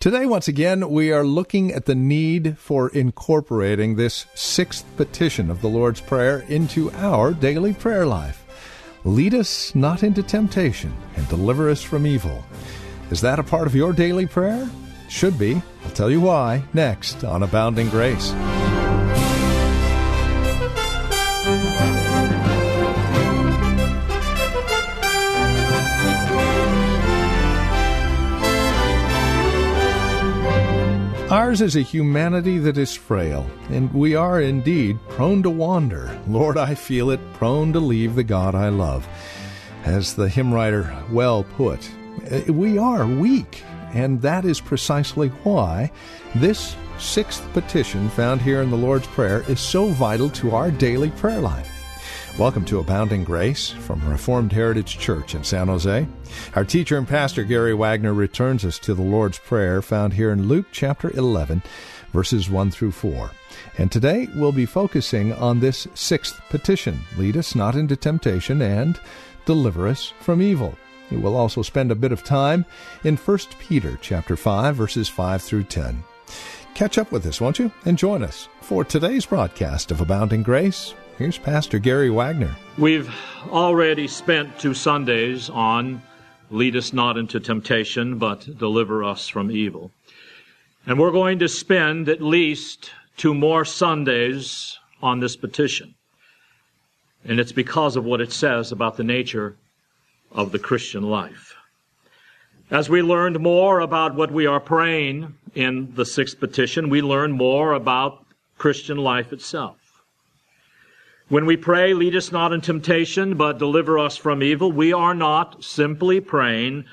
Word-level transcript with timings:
Today, 0.00 0.26
once 0.26 0.46
again, 0.46 0.90
we 0.90 1.10
are 1.10 1.24
looking 1.24 1.72
at 1.72 1.86
the 1.86 1.94
need 1.96 2.56
for 2.56 2.88
incorporating 2.90 3.96
this 3.96 4.26
sixth 4.32 4.86
petition 4.96 5.50
of 5.50 5.60
the 5.60 5.68
Lord's 5.68 6.00
Prayer 6.00 6.44
into 6.48 6.92
our 6.92 7.32
daily 7.32 7.72
prayer 7.72 8.06
life. 8.06 8.44
Lead 9.02 9.34
us 9.34 9.74
not 9.74 10.04
into 10.04 10.22
temptation 10.22 10.96
and 11.16 11.28
deliver 11.28 11.68
us 11.68 11.82
from 11.82 12.06
evil. 12.06 12.44
Is 13.10 13.20
that 13.22 13.40
a 13.40 13.42
part 13.42 13.66
of 13.66 13.74
your 13.74 13.92
daily 13.92 14.26
prayer? 14.26 14.70
Should 15.08 15.36
be. 15.36 15.60
I'll 15.84 15.90
tell 15.90 16.12
you 16.12 16.20
why 16.20 16.62
next 16.72 17.24
on 17.24 17.42
Abounding 17.42 17.88
Grace. 17.88 18.32
Ours 31.48 31.62
is 31.62 31.76
a 31.76 31.80
humanity 31.80 32.58
that 32.58 32.76
is 32.76 32.94
frail, 32.94 33.50
and 33.70 33.90
we 33.94 34.14
are 34.14 34.38
indeed 34.38 34.98
prone 35.08 35.42
to 35.42 35.48
wander. 35.48 36.20
Lord, 36.28 36.58
I 36.58 36.74
feel 36.74 37.08
it, 37.08 37.20
prone 37.32 37.72
to 37.72 37.80
leave 37.80 38.14
the 38.14 38.22
God 38.22 38.54
I 38.54 38.68
love. 38.68 39.08
As 39.82 40.14
the 40.14 40.28
hymn 40.28 40.52
writer 40.52 40.94
well 41.10 41.44
put, 41.44 41.90
eh, 42.26 42.50
we 42.50 42.76
are 42.76 43.06
weak, 43.06 43.64
and 43.94 44.20
that 44.20 44.44
is 44.44 44.60
precisely 44.60 45.28
why 45.42 45.90
this 46.34 46.76
sixth 46.98 47.50
petition 47.54 48.10
found 48.10 48.42
here 48.42 48.60
in 48.60 48.70
the 48.70 48.76
Lord's 48.76 49.06
Prayer 49.06 49.42
is 49.48 49.58
so 49.58 49.86
vital 49.86 50.28
to 50.28 50.54
our 50.54 50.70
daily 50.70 51.08
prayer 51.12 51.40
life. 51.40 51.77
Welcome 52.38 52.64
to 52.66 52.78
Abounding 52.78 53.24
Grace 53.24 53.70
from 53.70 54.08
Reformed 54.08 54.52
Heritage 54.52 54.96
Church 54.96 55.34
in 55.34 55.42
San 55.42 55.66
Jose. 55.66 56.06
Our 56.54 56.64
teacher 56.64 56.96
and 56.96 57.06
pastor 57.06 57.42
Gary 57.42 57.74
Wagner 57.74 58.14
returns 58.14 58.64
us 58.64 58.78
to 58.78 58.94
the 58.94 59.02
Lord's 59.02 59.40
Prayer 59.40 59.82
found 59.82 60.12
here 60.12 60.30
in 60.30 60.46
Luke 60.46 60.66
chapter 60.70 61.10
11, 61.10 61.64
verses 62.12 62.48
1 62.48 62.70
through 62.70 62.92
4. 62.92 63.32
And 63.78 63.90
today 63.90 64.28
we'll 64.36 64.52
be 64.52 64.66
focusing 64.66 65.32
on 65.32 65.58
this 65.58 65.88
sixth 65.94 66.40
petition 66.48 67.00
Lead 67.16 67.36
us 67.36 67.56
not 67.56 67.74
into 67.74 67.96
temptation 67.96 68.62
and 68.62 69.00
deliver 69.44 69.88
us 69.88 70.12
from 70.20 70.40
evil. 70.40 70.78
We 71.10 71.16
will 71.16 71.36
also 71.36 71.62
spend 71.62 71.90
a 71.90 71.96
bit 71.96 72.12
of 72.12 72.22
time 72.22 72.64
in 73.02 73.16
1 73.16 73.38
Peter 73.58 73.98
chapter 74.00 74.36
5 74.36 74.76
verses 74.76 75.08
5 75.08 75.42
through 75.42 75.64
10. 75.64 76.04
Catch 76.74 76.98
up 76.98 77.10
with 77.10 77.26
us, 77.26 77.40
won't 77.40 77.58
you? 77.58 77.72
And 77.84 77.98
join 77.98 78.22
us 78.22 78.48
for 78.60 78.84
today's 78.84 79.26
broadcast 79.26 79.90
of 79.90 80.00
Abounding 80.00 80.44
Grace 80.44 80.94
Here's 81.18 81.36
Pastor 81.36 81.80
Gary 81.80 82.10
Wagner. 82.10 82.54
We've 82.78 83.12
already 83.48 84.06
spent 84.06 84.56
two 84.60 84.72
Sundays 84.72 85.50
on 85.50 86.00
Lead 86.48 86.76
Us 86.76 86.92
Not 86.92 87.18
into 87.18 87.40
Temptation, 87.40 88.18
but 88.18 88.56
Deliver 88.56 89.02
Us 89.02 89.26
from 89.26 89.50
Evil. 89.50 89.90
And 90.86 90.96
we're 90.96 91.10
going 91.10 91.40
to 91.40 91.48
spend 91.48 92.08
at 92.08 92.22
least 92.22 92.92
two 93.16 93.34
more 93.34 93.64
Sundays 93.64 94.78
on 95.02 95.18
this 95.18 95.34
petition. 95.34 95.96
And 97.24 97.40
it's 97.40 97.50
because 97.50 97.96
of 97.96 98.04
what 98.04 98.20
it 98.20 98.30
says 98.30 98.70
about 98.70 98.96
the 98.96 99.02
nature 99.02 99.56
of 100.30 100.52
the 100.52 100.60
Christian 100.60 101.02
life. 101.02 101.56
As 102.70 102.88
we 102.88 103.02
learned 103.02 103.40
more 103.40 103.80
about 103.80 104.14
what 104.14 104.30
we 104.30 104.46
are 104.46 104.60
praying 104.60 105.34
in 105.56 105.92
the 105.96 106.06
sixth 106.06 106.38
petition, 106.38 106.88
we 106.88 107.02
learn 107.02 107.32
more 107.32 107.72
about 107.72 108.24
Christian 108.56 108.98
life 108.98 109.32
itself. 109.32 109.78
When 111.28 111.44
we 111.44 111.58
pray, 111.58 111.92
lead 111.92 112.16
us 112.16 112.32
not 112.32 112.54
in 112.54 112.62
temptation, 112.62 113.36
but 113.36 113.58
deliver 113.58 113.98
us 113.98 114.16
from 114.16 114.42
evil, 114.42 114.72
we 114.72 114.94
are 114.94 115.14
not 115.14 115.62
simply 115.62 116.20
praying, 116.20 116.86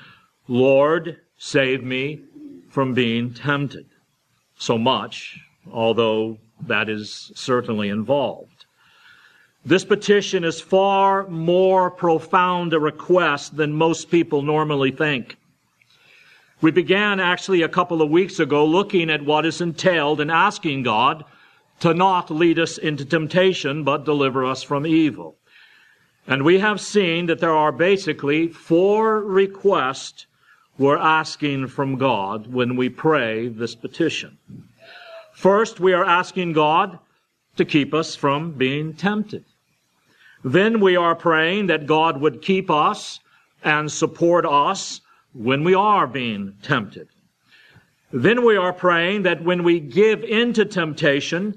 Lord, 0.46 1.18
save 1.38 1.82
me 1.82 2.20
from 2.68 2.92
being 2.92 3.32
tempted. 3.32 3.86
So 4.58 4.76
much, 4.76 5.40
although 5.72 6.36
that 6.66 6.90
is 6.90 7.32
certainly 7.34 7.88
involved. 7.88 8.66
This 9.64 9.86
petition 9.86 10.44
is 10.44 10.60
far 10.60 11.26
more 11.28 11.90
profound 11.90 12.74
a 12.74 12.78
request 12.78 13.56
than 13.56 13.72
most 13.72 14.10
people 14.10 14.42
normally 14.42 14.90
think. 14.90 15.38
We 16.60 16.70
began 16.70 17.20
actually 17.20 17.62
a 17.62 17.70
couple 17.70 18.02
of 18.02 18.10
weeks 18.10 18.38
ago 18.38 18.66
looking 18.66 19.08
at 19.08 19.24
what 19.24 19.46
is 19.46 19.62
entailed 19.62 20.20
in 20.20 20.28
asking 20.28 20.82
God 20.82 21.24
to 21.80 21.94
not 21.94 22.30
lead 22.30 22.58
us 22.58 22.78
into 22.78 23.04
temptation, 23.04 23.84
but 23.84 24.04
deliver 24.04 24.44
us 24.44 24.62
from 24.62 24.86
evil. 24.86 25.36
And 26.26 26.42
we 26.42 26.58
have 26.58 26.80
seen 26.80 27.26
that 27.26 27.38
there 27.38 27.54
are 27.54 27.72
basically 27.72 28.48
four 28.48 29.20
requests 29.22 30.26
we're 30.78 30.98
asking 30.98 31.68
from 31.68 31.96
God 31.96 32.52
when 32.52 32.76
we 32.76 32.88
pray 32.88 33.48
this 33.48 33.74
petition. 33.74 34.36
First, 35.32 35.80
we 35.80 35.92
are 35.92 36.04
asking 36.04 36.52
God 36.52 36.98
to 37.56 37.64
keep 37.64 37.94
us 37.94 38.14
from 38.14 38.52
being 38.52 38.94
tempted. 38.94 39.44
Then 40.44 40.80
we 40.80 40.96
are 40.96 41.14
praying 41.14 41.66
that 41.68 41.86
God 41.86 42.20
would 42.20 42.42
keep 42.42 42.70
us 42.70 43.20
and 43.64 43.90
support 43.90 44.44
us 44.46 45.00
when 45.32 45.64
we 45.64 45.74
are 45.74 46.06
being 46.06 46.54
tempted. 46.62 47.08
Then 48.12 48.44
we 48.44 48.56
are 48.56 48.72
praying 48.72 49.22
that 49.22 49.42
when 49.42 49.64
we 49.64 49.80
give 49.80 50.22
into 50.22 50.64
temptation, 50.64 51.56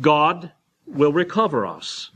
God 0.00 0.52
will 0.86 1.12
recover 1.12 1.66
us, 1.66 2.10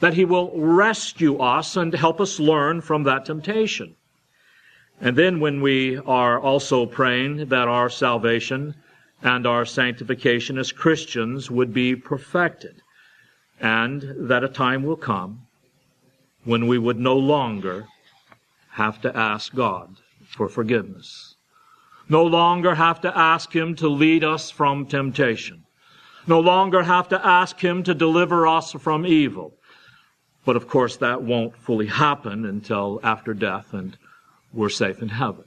that 0.00 0.14
He 0.14 0.24
will 0.24 0.50
rescue 0.58 1.38
us 1.38 1.76
and 1.76 1.94
help 1.94 2.20
us 2.20 2.40
learn 2.40 2.80
from 2.80 3.04
that 3.04 3.24
temptation. 3.24 3.94
And 5.00 5.16
then 5.16 5.40
when 5.40 5.60
we 5.60 5.98
are 5.98 6.40
also 6.40 6.86
praying 6.86 7.46
that 7.48 7.68
our 7.68 7.88
salvation 7.88 8.74
and 9.22 9.46
our 9.46 9.64
sanctification 9.64 10.58
as 10.58 10.72
Christians 10.72 11.50
would 11.50 11.72
be 11.72 11.94
perfected, 11.94 12.82
and 13.60 14.02
that 14.28 14.44
a 14.44 14.48
time 14.48 14.82
will 14.82 14.96
come 14.96 15.46
when 16.44 16.66
we 16.66 16.78
would 16.78 16.98
no 16.98 17.16
longer 17.16 17.86
have 18.70 19.00
to 19.02 19.16
ask 19.16 19.54
God 19.54 19.96
for 20.26 20.48
forgiveness, 20.48 21.36
no 22.08 22.24
longer 22.24 22.74
have 22.74 23.00
to 23.02 23.16
ask 23.16 23.54
Him 23.54 23.74
to 23.76 23.88
lead 23.88 24.24
us 24.24 24.50
from 24.50 24.86
temptation 24.86 25.59
no 26.30 26.40
longer 26.40 26.84
have 26.84 27.08
to 27.08 27.26
ask 27.26 27.58
Him 27.58 27.82
to 27.82 27.92
deliver 27.92 28.46
us 28.46 28.72
from 28.72 29.04
evil. 29.04 29.52
But 30.46 30.56
of 30.56 30.68
course, 30.68 30.96
that 30.98 31.22
won't 31.22 31.56
fully 31.56 31.88
happen 31.88 32.46
until 32.46 33.00
after 33.02 33.34
death 33.34 33.74
and 33.74 33.98
we're 34.52 34.68
safe 34.68 35.02
in 35.02 35.08
heaven. 35.08 35.44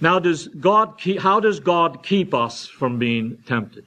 Now, 0.00 0.18
does 0.18 0.48
God 0.48 0.98
keep, 0.98 1.20
how 1.20 1.40
does 1.40 1.60
God 1.60 2.02
keep 2.02 2.34
us 2.34 2.66
from 2.66 2.98
being 2.98 3.38
tempted? 3.46 3.86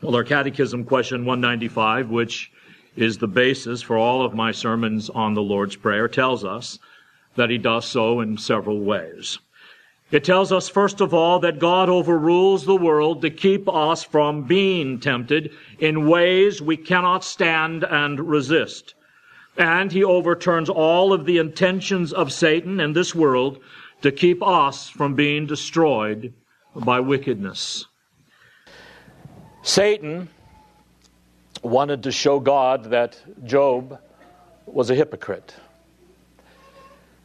Well, 0.00 0.16
our 0.16 0.24
Catechism 0.24 0.84
question 0.84 1.24
195, 1.24 2.10
which 2.10 2.50
is 2.96 3.18
the 3.18 3.28
basis 3.28 3.82
for 3.82 3.96
all 3.96 4.24
of 4.24 4.34
my 4.34 4.52
sermons 4.52 5.10
on 5.10 5.34
the 5.34 5.42
Lord's 5.42 5.76
Prayer, 5.76 6.08
tells 6.08 6.44
us 6.44 6.78
that 7.36 7.50
He 7.50 7.58
does 7.58 7.84
so 7.84 8.20
in 8.20 8.38
several 8.38 8.80
ways. 8.80 9.38
It 10.10 10.22
tells 10.22 10.52
us, 10.52 10.68
first 10.68 11.00
of 11.00 11.12
all, 11.12 11.40
that 11.40 11.58
God 11.58 11.88
overrules 11.88 12.64
the 12.64 12.76
world 12.76 13.22
to 13.22 13.30
keep 13.30 13.68
us 13.68 14.04
from 14.04 14.44
being 14.44 15.00
tempted 15.00 15.52
in 15.78 16.08
ways 16.08 16.62
we 16.62 16.76
cannot 16.76 17.24
stand 17.24 17.84
and 17.84 18.20
resist. 18.20 18.94
And 19.56 19.90
he 19.90 20.04
overturns 20.04 20.68
all 20.68 21.12
of 21.12 21.26
the 21.26 21.38
intentions 21.38 22.12
of 22.12 22.32
Satan 22.32 22.80
and 22.80 22.94
this 22.94 23.14
world 23.14 23.60
to 24.02 24.12
keep 24.12 24.42
us 24.42 24.88
from 24.88 25.14
being 25.14 25.46
destroyed 25.46 26.34
by 26.74 27.00
wickedness. 27.00 27.86
Satan 29.62 30.28
wanted 31.62 32.02
to 32.02 32.12
show 32.12 32.38
God 32.38 32.90
that 32.90 33.16
Job 33.44 33.98
was 34.66 34.90
a 34.90 34.94
hypocrite. 34.94 35.54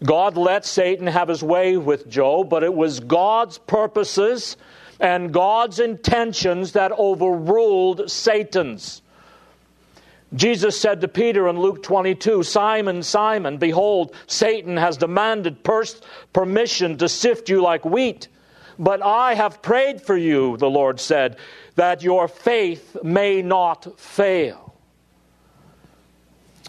God 0.04 0.38
let 0.38 0.66
Satan 0.66 1.08
have 1.08 1.28
his 1.28 1.44
way 1.44 1.76
with 1.78 2.10
Job, 2.10 2.50
but 2.50 2.64
it 2.64 2.74
was 2.74 3.00
God's 3.00 3.58
purposes 3.58 4.56
and 5.00 5.34
God's 5.34 5.80
intentions 5.80 6.74
that 6.74 6.92
overruled 6.92 8.10
Satan's. 8.10 9.02
Jesus 10.34 10.80
said 10.80 11.02
to 11.02 11.08
Peter 11.08 11.48
in 11.48 11.60
Luke 11.60 11.82
22, 11.82 12.44
Simon, 12.44 13.02
Simon, 13.02 13.58
behold, 13.58 14.14
Satan 14.28 14.78
has 14.78 14.98
demanded 14.98 15.58
permission 16.34 16.98
to 16.98 17.10
sift 17.10 17.50
you 17.50 17.62
like 17.62 17.84
wheat. 17.84 18.28
But 18.78 19.02
I 19.02 19.34
have 19.34 19.62
prayed 19.62 20.02
for 20.02 20.16
you, 20.16 20.56
the 20.58 20.70
Lord 20.70 21.00
said, 21.00 21.38
that 21.76 22.04
your 22.04 22.28
faith 22.28 22.96
may 23.04 23.42
not 23.42 24.00
fail. 24.00 24.69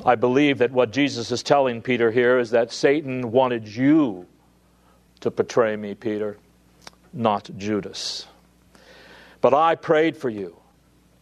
I 0.05 0.15
believe 0.15 0.59
that 0.59 0.73
what 0.73 0.93
Jesus 0.93 1.31
is 1.31 1.43
telling 1.43 1.83
Peter 1.83 2.11
here 2.11 2.39
is 2.39 2.51
that 2.51 2.73
Satan 2.73 3.31
wanted 3.33 3.69
you 3.69 4.27
to 5.21 5.31
betray 5.31 5.77
me, 5.77 5.95
Peter, 5.95 6.39
not 7.13 7.51
Judas. 7.59 8.27
But 9.41 9.53
I 9.55 9.75
prayed 9.75 10.17
for 10.17 10.31
you. 10.31 10.57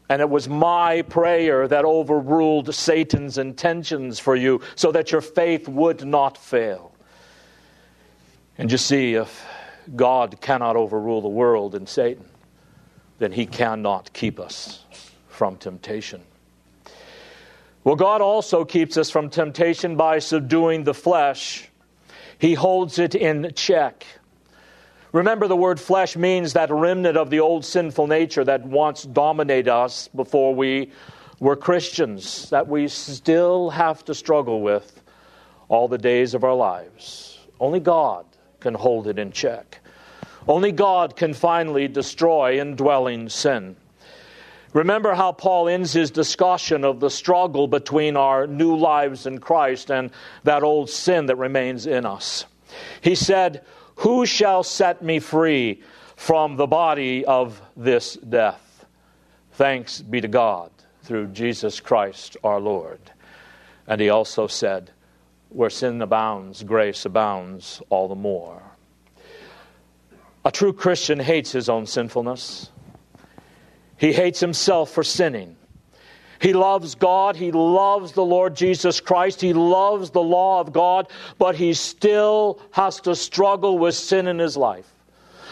And 0.08 0.22
it 0.22 0.30
was 0.30 0.48
my 0.48 1.02
prayer 1.02 1.68
that 1.68 1.84
overruled 1.84 2.74
Satan's 2.74 3.36
intentions 3.36 4.18
for 4.18 4.34
you 4.34 4.62
so 4.74 4.90
that 4.92 5.12
your 5.12 5.20
faith 5.20 5.68
would 5.68 6.04
not 6.06 6.38
fail. 6.38 6.92
And 8.56 8.72
you 8.72 8.78
see, 8.78 9.14
if 9.14 9.44
God 9.94 10.40
cannot 10.40 10.76
overrule 10.76 11.20
the 11.20 11.28
world 11.28 11.74
and 11.74 11.88
Satan, 11.88 12.28
then 13.18 13.32
he 13.32 13.44
cannot 13.44 14.12
keep 14.12 14.40
us 14.40 14.84
from 15.28 15.56
temptation. 15.56 16.22
Well, 17.88 17.96
God 17.96 18.20
also 18.20 18.66
keeps 18.66 18.98
us 18.98 19.08
from 19.08 19.30
temptation 19.30 19.96
by 19.96 20.18
subduing 20.18 20.84
the 20.84 20.92
flesh, 20.92 21.70
He 22.38 22.52
holds 22.52 22.98
it 22.98 23.14
in 23.14 23.52
check. 23.54 24.04
Remember, 25.12 25.48
the 25.48 25.56
word 25.56 25.80
flesh 25.80 26.14
means 26.14 26.52
that 26.52 26.70
remnant 26.70 27.16
of 27.16 27.30
the 27.30 27.40
old 27.40 27.64
sinful 27.64 28.06
nature 28.06 28.44
that 28.44 28.66
once 28.66 29.04
dominated 29.04 29.72
us 29.72 30.06
before 30.08 30.54
we 30.54 30.92
were 31.40 31.56
Christians, 31.56 32.50
that 32.50 32.68
we 32.68 32.88
still 32.88 33.70
have 33.70 34.04
to 34.04 34.14
struggle 34.14 34.60
with 34.60 35.00
all 35.70 35.88
the 35.88 35.96
days 35.96 36.34
of 36.34 36.44
our 36.44 36.54
lives. 36.54 37.38
Only 37.58 37.80
God 37.80 38.26
can 38.60 38.74
hold 38.74 39.06
it 39.06 39.18
in 39.18 39.32
check. 39.32 39.78
Only 40.46 40.72
God 40.72 41.16
can 41.16 41.32
finally 41.32 41.88
destroy 41.88 42.60
indwelling 42.60 43.30
sin. 43.30 43.76
Remember 44.72 45.14
how 45.14 45.32
Paul 45.32 45.68
ends 45.68 45.92
his 45.92 46.10
discussion 46.10 46.84
of 46.84 47.00
the 47.00 47.10
struggle 47.10 47.66
between 47.66 48.16
our 48.16 48.46
new 48.46 48.76
lives 48.76 49.26
in 49.26 49.38
Christ 49.38 49.90
and 49.90 50.10
that 50.44 50.62
old 50.62 50.90
sin 50.90 51.26
that 51.26 51.36
remains 51.36 51.86
in 51.86 52.04
us. 52.04 52.44
He 53.00 53.14
said, 53.14 53.64
Who 53.96 54.26
shall 54.26 54.62
set 54.62 55.02
me 55.02 55.20
free 55.20 55.82
from 56.16 56.56
the 56.56 56.66
body 56.66 57.24
of 57.24 57.62
this 57.76 58.14
death? 58.16 58.86
Thanks 59.52 60.02
be 60.02 60.20
to 60.20 60.28
God 60.28 60.70
through 61.02 61.28
Jesus 61.28 61.80
Christ 61.80 62.36
our 62.44 62.60
Lord. 62.60 63.00
And 63.86 64.00
he 64.00 64.10
also 64.10 64.46
said, 64.46 64.90
Where 65.48 65.70
sin 65.70 66.02
abounds, 66.02 66.62
grace 66.62 67.06
abounds 67.06 67.80
all 67.88 68.08
the 68.08 68.14
more. 68.14 68.62
A 70.44 70.50
true 70.50 70.74
Christian 70.74 71.18
hates 71.18 71.52
his 71.52 71.70
own 71.70 71.86
sinfulness. 71.86 72.70
He 73.98 74.12
hates 74.12 74.40
himself 74.40 74.90
for 74.90 75.02
sinning. 75.02 75.56
He 76.40 76.52
loves 76.52 76.94
God. 76.94 77.36
He 77.36 77.50
loves 77.50 78.12
the 78.12 78.24
Lord 78.24 78.54
Jesus 78.54 79.00
Christ. 79.00 79.40
He 79.40 79.52
loves 79.52 80.10
the 80.10 80.22
law 80.22 80.60
of 80.60 80.72
God, 80.72 81.08
but 81.36 81.56
he 81.56 81.74
still 81.74 82.60
has 82.70 83.00
to 83.02 83.16
struggle 83.16 83.78
with 83.78 83.94
sin 83.94 84.28
in 84.28 84.38
his 84.38 84.56
life. 84.56 84.86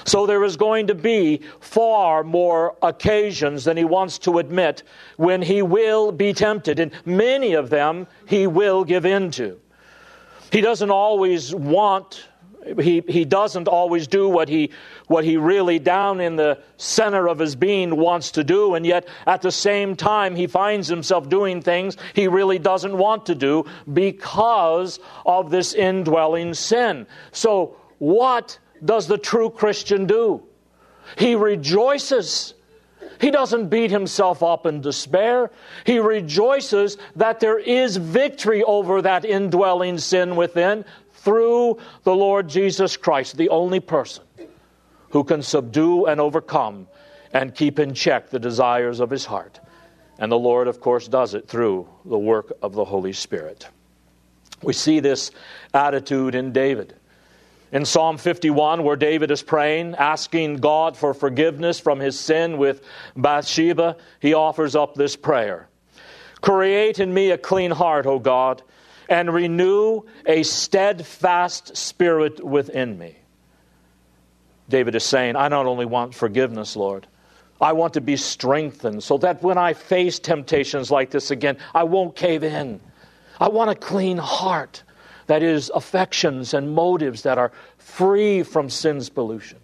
So 0.04 0.24
there 0.24 0.44
is 0.44 0.56
going 0.56 0.86
to 0.86 0.94
be 0.94 1.42
far 1.58 2.22
more 2.22 2.76
occasions 2.80 3.64
than 3.64 3.76
he 3.76 3.84
wants 3.84 4.18
to 4.20 4.38
admit 4.38 4.84
when 5.16 5.42
he 5.42 5.62
will 5.62 6.12
be 6.12 6.32
tempted, 6.32 6.78
and 6.78 6.92
many 7.04 7.54
of 7.54 7.70
them 7.70 8.06
he 8.28 8.46
will 8.46 8.84
give 8.84 9.04
in 9.04 9.32
to. 9.32 9.58
He 10.52 10.60
doesn't 10.60 10.92
always 10.92 11.52
want 11.52 12.28
he, 12.80 13.02
he 13.06 13.24
doesn't 13.24 13.68
always 13.68 14.06
do 14.06 14.28
what 14.28 14.48
he, 14.48 14.70
what 15.06 15.24
he 15.24 15.36
really 15.36 15.78
down 15.78 16.20
in 16.20 16.36
the 16.36 16.62
center 16.76 17.28
of 17.28 17.38
his 17.38 17.56
being 17.56 17.96
wants 17.96 18.32
to 18.32 18.44
do, 18.44 18.74
and 18.74 18.84
yet 18.84 19.06
at 19.26 19.42
the 19.42 19.52
same 19.52 19.96
time 19.96 20.34
he 20.34 20.46
finds 20.46 20.88
himself 20.88 21.28
doing 21.28 21.62
things 21.62 21.96
he 22.14 22.28
really 22.28 22.58
doesn't 22.58 22.96
want 22.96 23.26
to 23.26 23.34
do 23.34 23.64
because 23.92 24.98
of 25.24 25.50
this 25.50 25.74
indwelling 25.74 26.54
sin. 26.54 27.06
So, 27.32 27.76
what 27.98 28.58
does 28.84 29.06
the 29.06 29.18
true 29.18 29.50
Christian 29.50 30.06
do? 30.06 30.42
He 31.16 31.34
rejoices. 31.34 32.54
He 33.20 33.30
doesn't 33.30 33.68
beat 33.68 33.90
himself 33.90 34.42
up 34.42 34.66
in 34.66 34.80
despair. 34.80 35.50
He 35.84 35.98
rejoices 35.98 36.98
that 37.14 37.40
there 37.40 37.58
is 37.58 37.96
victory 37.96 38.62
over 38.62 39.00
that 39.02 39.24
indwelling 39.24 39.98
sin 39.98 40.36
within 40.36 40.84
through 41.26 41.76
the 42.04 42.14
Lord 42.14 42.48
Jesus 42.48 42.96
Christ, 42.96 43.36
the 43.36 43.48
only 43.48 43.80
person 43.80 44.22
who 45.10 45.24
can 45.24 45.42
subdue 45.42 46.06
and 46.06 46.20
overcome 46.20 46.86
and 47.32 47.52
keep 47.52 47.80
in 47.80 47.94
check 47.94 48.30
the 48.30 48.38
desires 48.38 49.00
of 49.00 49.10
his 49.10 49.24
heart. 49.24 49.58
And 50.20 50.30
the 50.30 50.38
Lord, 50.38 50.68
of 50.68 50.80
course, 50.80 51.08
does 51.08 51.34
it 51.34 51.48
through 51.48 51.88
the 52.04 52.16
work 52.16 52.52
of 52.62 52.74
the 52.74 52.84
Holy 52.84 53.12
Spirit. 53.12 53.66
We 54.62 54.72
see 54.72 55.00
this 55.00 55.32
attitude 55.74 56.36
in 56.36 56.52
David. 56.52 56.94
In 57.72 57.84
Psalm 57.84 58.18
51, 58.18 58.84
where 58.84 58.94
David 58.94 59.32
is 59.32 59.42
praying, 59.42 59.96
asking 59.96 60.58
God 60.58 60.96
for 60.96 61.12
forgiveness 61.12 61.80
from 61.80 61.98
his 61.98 62.16
sin 62.18 62.56
with 62.56 62.84
Bathsheba, 63.16 63.96
he 64.20 64.32
offers 64.32 64.76
up 64.76 64.94
this 64.94 65.16
prayer 65.16 65.68
Create 66.40 67.00
in 67.00 67.12
me 67.12 67.32
a 67.32 67.38
clean 67.38 67.72
heart, 67.72 68.06
O 68.06 68.20
God 68.20 68.62
and 69.08 69.32
renew 69.32 70.02
a 70.26 70.42
steadfast 70.42 71.76
spirit 71.76 72.44
within 72.44 72.98
me. 72.98 73.16
David 74.68 74.94
is 74.94 75.04
saying, 75.04 75.36
I 75.36 75.48
not 75.48 75.66
only 75.66 75.86
want 75.86 76.14
forgiveness, 76.14 76.76
Lord, 76.76 77.06
I 77.60 77.72
want 77.72 77.94
to 77.94 78.00
be 78.00 78.16
strengthened 78.16 79.02
so 79.02 79.16
that 79.18 79.42
when 79.42 79.58
I 79.58 79.72
face 79.72 80.18
temptations 80.18 80.90
like 80.90 81.10
this 81.10 81.30
again, 81.30 81.56
I 81.74 81.84
won't 81.84 82.16
cave 82.16 82.42
in. 82.42 82.80
I 83.40 83.48
want 83.48 83.70
a 83.70 83.74
clean 83.74 84.18
heart 84.18 84.82
that 85.26 85.42
is 85.42 85.70
affections 85.74 86.54
and 86.54 86.74
motives 86.74 87.22
that 87.22 87.38
are 87.38 87.52
free 87.78 88.42
from 88.42 88.70
sin's 88.70 89.08
pollution. 89.08 89.58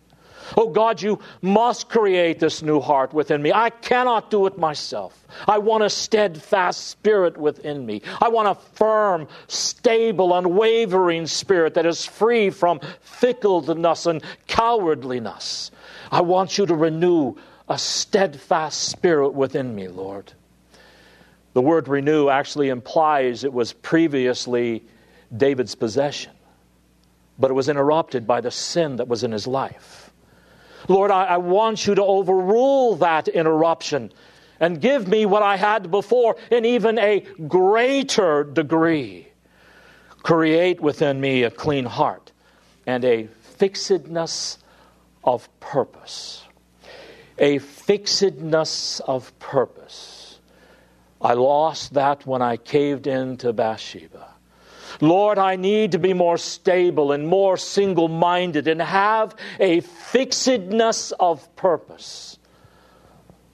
Oh 0.56 0.68
God, 0.68 1.00
you 1.00 1.18
must 1.40 1.88
create 1.88 2.38
this 2.38 2.62
new 2.62 2.80
heart 2.80 3.12
within 3.12 3.42
me. 3.42 3.52
I 3.52 3.70
cannot 3.70 4.30
do 4.30 4.46
it 4.46 4.58
myself. 4.58 5.26
I 5.46 5.58
want 5.58 5.84
a 5.84 5.90
steadfast 5.90 6.88
spirit 6.88 7.36
within 7.36 7.86
me. 7.86 8.02
I 8.20 8.28
want 8.28 8.48
a 8.48 8.54
firm, 8.54 9.28
stable, 9.46 10.34
unwavering 10.34 11.26
spirit 11.26 11.74
that 11.74 11.86
is 11.86 12.04
free 12.04 12.50
from 12.50 12.80
fickleness 13.00 14.06
and 14.06 14.22
cowardliness. 14.46 15.70
I 16.10 16.20
want 16.20 16.58
you 16.58 16.66
to 16.66 16.74
renew 16.74 17.36
a 17.68 17.78
steadfast 17.78 18.88
spirit 18.88 19.30
within 19.30 19.74
me, 19.74 19.88
Lord. 19.88 20.32
The 21.54 21.62
word 21.62 21.88
renew 21.88 22.28
actually 22.28 22.68
implies 22.70 23.44
it 23.44 23.52
was 23.52 23.72
previously 23.72 24.82
David's 25.36 25.74
possession, 25.74 26.32
but 27.38 27.50
it 27.50 27.54
was 27.54 27.68
interrupted 27.68 28.26
by 28.26 28.40
the 28.40 28.50
sin 28.50 28.96
that 28.96 29.08
was 29.08 29.22
in 29.24 29.32
his 29.32 29.46
life. 29.46 30.01
Lord, 30.88 31.10
I, 31.10 31.24
I 31.24 31.36
want 31.36 31.86
you 31.86 31.94
to 31.94 32.04
overrule 32.04 32.96
that 32.96 33.28
interruption 33.28 34.12
and 34.60 34.80
give 34.80 35.08
me 35.08 35.26
what 35.26 35.42
I 35.42 35.56
had 35.56 35.90
before 35.90 36.36
in 36.50 36.64
even 36.64 36.98
a 36.98 37.20
greater 37.48 38.44
degree. 38.44 39.28
Create 40.22 40.80
within 40.80 41.20
me 41.20 41.42
a 41.42 41.50
clean 41.50 41.84
heart 41.84 42.30
and 42.86 43.04
a 43.04 43.28
fixedness 43.58 44.58
of 45.24 45.48
purpose. 45.60 46.44
A 47.38 47.58
fixedness 47.58 49.00
of 49.00 49.36
purpose. 49.38 50.38
I 51.20 51.34
lost 51.34 51.94
that 51.94 52.26
when 52.26 52.42
I 52.42 52.56
caved 52.56 53.06
into 53.06 53.52
Bathsheba. 53.52 54.31
Lord, 55.02 55.36
I 55.36 55.56
need 55.56 55.92
to 55.92 55.98
be 55.98 56.14
more 56.14 56.38
stable 56.38 57.10
and 57.10 57.26
more 57.26 57.56
single 57.56 58.06
minded 58.06 58.68
and 58.68 58.80
have 58.80 59.34
a 59.58 59.80
fixedness 59.80 61.12
of 61.18 61.54
purpose 61.56 62.38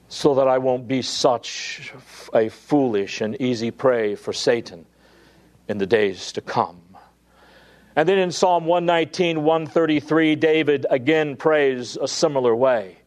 so 0.09 0.35
that 0.35 0.47
I 0.47 0.59
won't 0.59 0.87
be 0.87 1.01
such 1.01 1.91
a 2.35 2.49
foolish 2.49 3.21
and 3.21 3.35
easy 3.41 3.71
prey 3.71 4.13
for 4.13 4.31
Satan 4.31 4.85
in 5.67 5.79
the 5.79 5.87
days 5.87 6.33
to 6.33 6.41
come. 6.41 6.81
And 7.95 8.07
then 8.07 8.19
in 8.19 8.31
Psalm 8.31 8.65
119, 8.65 9.43
133, 9.43 10.35
David 10.35 10.85
again 10.91 11.35
prays 11.35 11.97
a 11.97 12.07
similar 12.07 12.55
way. 12.55 12.99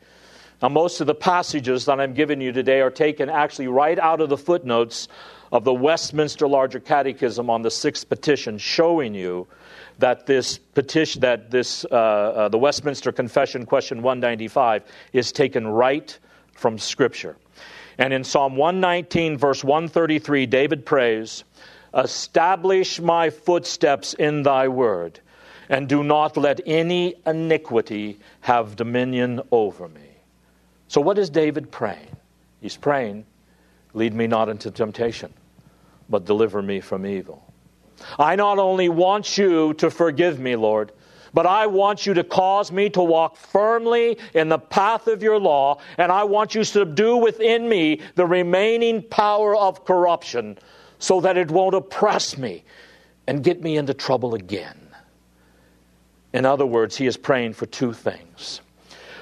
Now, 0.60 0.68
most 0.68 1.00
of 1.00 1.06
the 1.06 1.14
passages 1.14 1.84
that 1.84 2.00
I'm 2.00 2.14
giving 2.14 2.40
you 2.40 2.50
today 2.50 2.80
are 2.80 2.90
taken 2.90 3.30
actually 3.30 3.68
right 3.68 3.98
out 4.00 4.20
of 4.20 4.28
the 4.28 4.36
footnotes 4.36 5.06
of 5.52 5.64
the 5.64 5.74
Westminster 5.74 6.48
Larger 6.48 6.80
Catechism 6.80 7.48
on 7.50 7.62
the 7.62 7.70
sixth 7.70 8.08
petition, 8.08 8.58
showing 8.58 9.14
you 9.14 9.46
that 9.98 10.26
this 10.26 10.58
petition, 10.58 11.20
that 11.20 11.50
this, 11.50 11.84
uh, 11.84 11.94
uh, 11.94 12.48
the 12.48 12.58
Westminster 12.58 13.12
Confession, 13.12 13.66
question 13.66 14.02
195, 14.02 14.82
is 15.12 15.30
taken 15.30 15.68
right 15.68 16.18
from 16.54 16.78
Scripture. 16.78 17.36
And 17.98 18.12
in 18.14 18.24
Psalm 18.24 18.56
119, 18.56 19.36
verse 19.36 19.62
133, 19.62 20.46
David 20.46 20.86
prays, 20.86 21.44
Establish 21.94 22.98
my 23.00 23.28
footsteps 23.28 24.14
in 24.14 24.42
thy 24.42 24.66
word 24.66 25.20
and 25.68 25.88
do 25.88 26.02
not 26.02 26.36
let 26.38 26.60
any 26.66 27.14
iniquity 27.26 28.18
have 28.40 28.76
dominion 28.76 29.42
over 29.50 29.88
me. 29.88 30.00
So, 30.88 31.02
what 31.02 31.18
is 31.18 31.28
David 31.30 31.70
praying? 31.70 32.16
He's 32.60 32.76
praying, 32.76 33.26
Lead 33.94 34.14
me 34.14 34.26
not 34.26 34.48
into 34.48 34.70
temptation, 34.70 35.32
but 36.08 36.24
deliver 36.24 36.62
me 36.62 36.80
from 36.80 37.06
evil. 37.06 37.52
I 38.18 38.36
not 38.36 38.58
only 38.58 38.88
want 38.88 39.38
you 39.38 39.74
to 39.74 39.90
forgive 39.90 40.38
me, 40.40 40.56
Lord, 40.56 40.92
but 41.34 41.46
I 41.46 41.66
want 41.66 42.04
you 42.04 42.14
to 42.14 42.24
cause 42.24 42.70
me 42.70 42.90
to 42.90 43.02
walk 43.02 43.36
firmly 43.36 44.18
in 44.34 44.48
the 44.48 44.58
path 44.58 45.06
of 45.06 45.22
your 45.22 45.38
law, 45.38 45.78
and 45.96 46.12
I 46.12 46.24
want 46.24 46.54
you 46.54 46.62
to 46.62 46.64
subdue 46.64 47.16
within 47.16 47.68
me 47.68 48.00
the 48.16 48.26
remaining 48.26 49.02
power 49.02 49.56
of 49.56 49.84
corruption 49.84 50.58
so 50.98 51.20
that 51.22 51.36
it 51.36 51.50
won't 51.50 51.74
oppress 51.74 52.36
me 52.36 52.64
and 53.26 53.42
get 53.42 53.62
me 53.62 53.76
into 53.76 53.94
trouble 53.94 54.34
again. 54.34 54.78
In 56.32 56.44
other 56.44 56.66
words, 56.66 56.96
he 56.96 57.06
is 57.06 57.16
praying 57.16 57.54
for 57.54 57.66
two 57.66 57.92
things. 57.92 58.60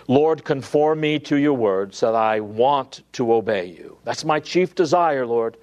Lord, 0.09 0.45
conform 0.45 1.01
me 1.01 1.21
to 1.21 1.37
your 1.37 1.55
words 1.55 2.01
that 2.01 2.15
I 2.15 2.41
want 2.41 3.03
to 3.13 3.33
obey 3.33 3.67
you. 3.67 3.99
That's 4.05 4.25
my 4.25 4.41
chief 4.41 4.75
desire, 4.75 5.25
Lord. 5.27 5.57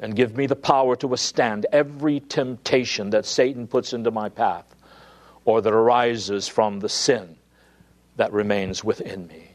And 0.00 0.16
give 0.16 0.36
me 0.36 0.46
the 0.46 0.56
power 0.56 0.96
to 0.96 1.08
withstand 1.08 1.66
every 1.72 2.20
temptation 2.20 3.10
that 3.10 3.26
Satan 3.26 3.66
puts 3.66 3.92
into 3.92 4.10
my 4.10 4.28
path 4.28 4.74
or 5.44 5.60
that 5.60 5.72
arises 5.72 6.48
from 6.48 6.80
the 6.80 6.88
sin 6.88 7.36
that 8.16 8.32
remains 8.32 8.82
within 8.82 9.26
me. 9.26 9.50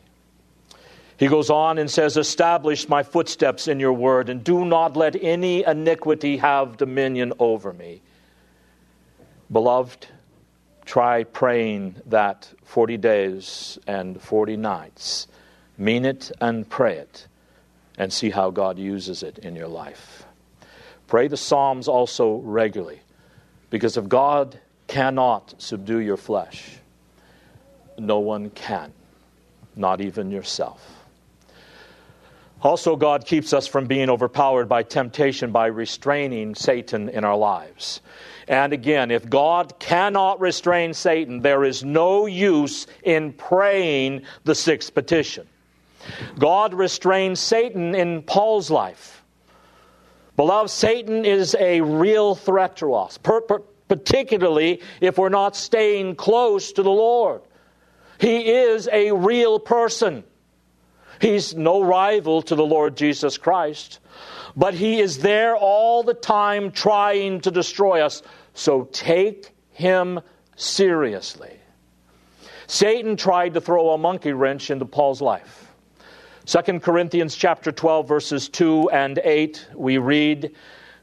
He 1.17 1.27
goes 1.27 1.49
on 1.49 1.77
and 1.77 1.91
says, 1.91 2.15
Establish 2.15 2.87
my 2.87 3.03
footsteps 3.03 3.67
in 3.67 3.79
your 3.79 3.91
word, 3.91 4.29
and 4.29 4.41
do 4.41 4.63
not 4.63 4.95
let 4.95 5.21
any 5.21 5.65
iniquity 5.65 6.37
have 6.37 6.77
dominion 6.77 7.33
over 7.39 7.73
me. 7.73 8.01
Beloved, 9.51 10.07
try 10.85 11.25
praying 11.25 11.95
that 12.05 12.49
40 12.63 12.97
days 12.97 13.77
and 13.85 14.21
40 14.21 14.55
nights. 14.55 15.27
Mean 15.77 16.05
it 16.05 16.31
and 16.39 16.69
pray 16.69 16.97
it, 16.97 17.27
and 17.97 18.13
see 18.13 18.29
how 18.29 18.49
God 18.49 18.79
uses 18.79 19.21
it 19.21 19.39
in 19.39 19.57
your 19.57 19.67
life. 19.67 20.23
Pray 21.09 21.27
the 21.27 21.35
Psalms 21.35 21.89
also 21.89 22.37
regularly, 22.37 23.01
because 23.69 23.97
if 23.97 24.07
God 24.07 24.57
cannot 24.89 25.53
subdue 25.59 25.99
your 25.99 26.17
flesh. 26.17 26.77
No 27.97 28.19
one 28.19 28.49
can, 28.49 28.91
not 29.75 30.01
even 30.01 30.31
yourself. 30.31 30.83
Also, 32.61 32.97
God 32.97 33.25
keeps 33.25 33.53
us 33.53 33.67
from 33.67 33.85
being 33.85 34.09
overpowered 34.09 34.67
by 34.67 34.83
temptation 34.83 35.51
by 35.51 35.67
restraining 35.67 36.55
Satan 36.55 37.07
in 37.07 37.23
our 37.23 37.37
lives. 37.37 38.01
And 38.49 38.73
again, 38.73 39.11
if 39.11 39.29
God 39.29 39.79
cannot 39.79 40.41
restrain 40.41 40.93
Satan, 40.93 41.41
there 41.41 41.63
is 41.63 41.85
no 41.85 42.25
use 42.25 42.87
in 43.03 43.31
praying 43.31 44.23
the 44.43 44.55
sixth 44.55 44.93
petition. 44.93 45.47
God 46.37 46.73
restrained 46.73 47.37
Satan 47.37 47.95
in 47.95 48.23
Paul's 48.23 48.71
life. 48.71 49.18
Beloved, 50.39 50.69
Satan 50.69 51.25
is 51.25 51.53
a 51.59 51.81
real 51.81 52.33
threat 52.33 52.77
to 52.77 52.93
us. 52.93 53.17
Per- 53.17 53.41
per- 53.41 53.63
particularly 53.89 54.79
if 55.01 55.17
we're 55.17 55.27
not 55.27 55.53
staying 55.53 56.15
close 56.15 56.71
to 56.71 56.81
the 56.81 56.89
Lord. 56.89 57.41
He 58.21 58.49
is 58.49 58.87
a 58.89 59.11
real 59.11 59.59
person. 59.59 60.23
He's 61.19 61.55
no 61.55 61.83
rival 61.83 62.41
to 62.43 62.55
the 62.55 62.65
Lord 62.65 62.95
Jesus 62.95 63.37
Christ, 63.37 63.99
but 64.55 64.73
He 64.73 65.01
is 65.01 65.17
there 65.17 65.57
all 65.57 66.03
the 66.03 66.13
time 66.13 66.71
trying 66.71 67.41
to 67.41 67.51
destroy 67.51 67.99
us. 67.99 68.23
So 68.53 68.85
take 68.93 69.49
Him 69.71 70.21
seriously. 70.55 71.59
Satan 72.65 73.17
tried 73.17 73.55
to 73.55 73.59
throw 73.59 73.89
a 73.89 73.97
monkey 73.97 74.31
wrench 74.31 74.71
into 74.71 74.85
Paul's 74.85 75.21
life. 75.21 75.68
2 76.49 76.79
Corinthians 76.79 77.35
chapter 77.35 77.71
12 77.71 78.07
verses 78.07 78.49
2 78.49 78.89
and 78.89 79.19
8 79.23 79.67
we 79.75 79.99
read 79.99 80.51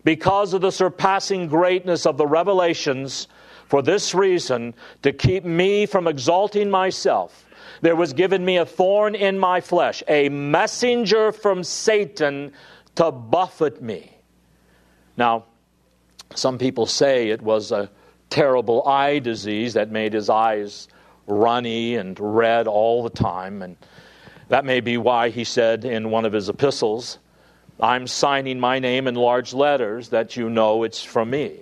because 0.02 0.52
of 0.54 0.60
the 0.60 0.72
surpassing 0.72 1.46
greatness 1.46 2.04
of 2.04 2.16
the 2.16 2.26
revelations, 2.26 3.28
for 3.68 3.80
this 3.80 4.12
reason, 4.12 4.74
to 5.02 5.12
keep 5.12 5.44
me 5.44 5.86
from 5.86 6.08
exalting 6.08 6.68
myself, 6.68 7.46
there 7.80 7.94
was 7.94 8.12
given 8.12 8.44
me 8.44 8.56
a 8.56 8.66
thorn 8.66 9.14
in 9.14 9.38
my 9.38 9.60
flesh, 9.60 10.02
a 10.08 10.28
messenger 10.30 11.30
from 11.30 11.62
Satan 11.62 12.52
to 12.96 13.12
buffet 13.12 13.80
me. 13.80 14.16
Now, 15.16 15.44
some 16.34 16.58
people 16.58 16.86
say 16.86 17.28
it 17.28 17.40
was 17.40 17.70
a 17.70 17.88
terrible 18.30 18.84
eye 18.84 19.20
disease 19.20 19.74
that 19.74 19.92
made 19.92 20.12
his 20.12 20.28
eyes 20.28 20.88
runny 21.28 21.94
and 21.94 22.18
red 22.18 22.66
all 22.66 23.04
the 23.04 23.10
time, 23.10 23.62
and 23.62 23.76
that 24.48 24.64
may 24.64 24.80
be 24.80 24.96
why 24.96 25.30
he 25.30 25.44
said 25.44 25.84
in 25.84 26.10
one 26.10 26.24
of 26.24 26.32
his 26.32 26.48
epistles, 26.48 27.18
I'm 27.80 28.06
signing 28.06 28.58
my 28.58 28.78
name 28.78 29.06
in 29.06 29.14
large 29.14 29.52
letters 29.52 30.08
that 30.10 30.36
you 30.36 30.48
know 30.48 30.82
it's 30.82 31.02
from 31.02 31.30
me. 31.30 31.60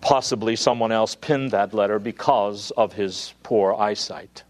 Possibly 0.00 0.56
someone 0.56 0.92
else 0.92 1.14
pinned 1.14 1.50
that 1.50 1.74
letter 1.74 1.98
because 1.98 2.70
of 2.72 2.92
his 2.92 3.34
poor 3.42 3.74
eyesight. 3.74 4.42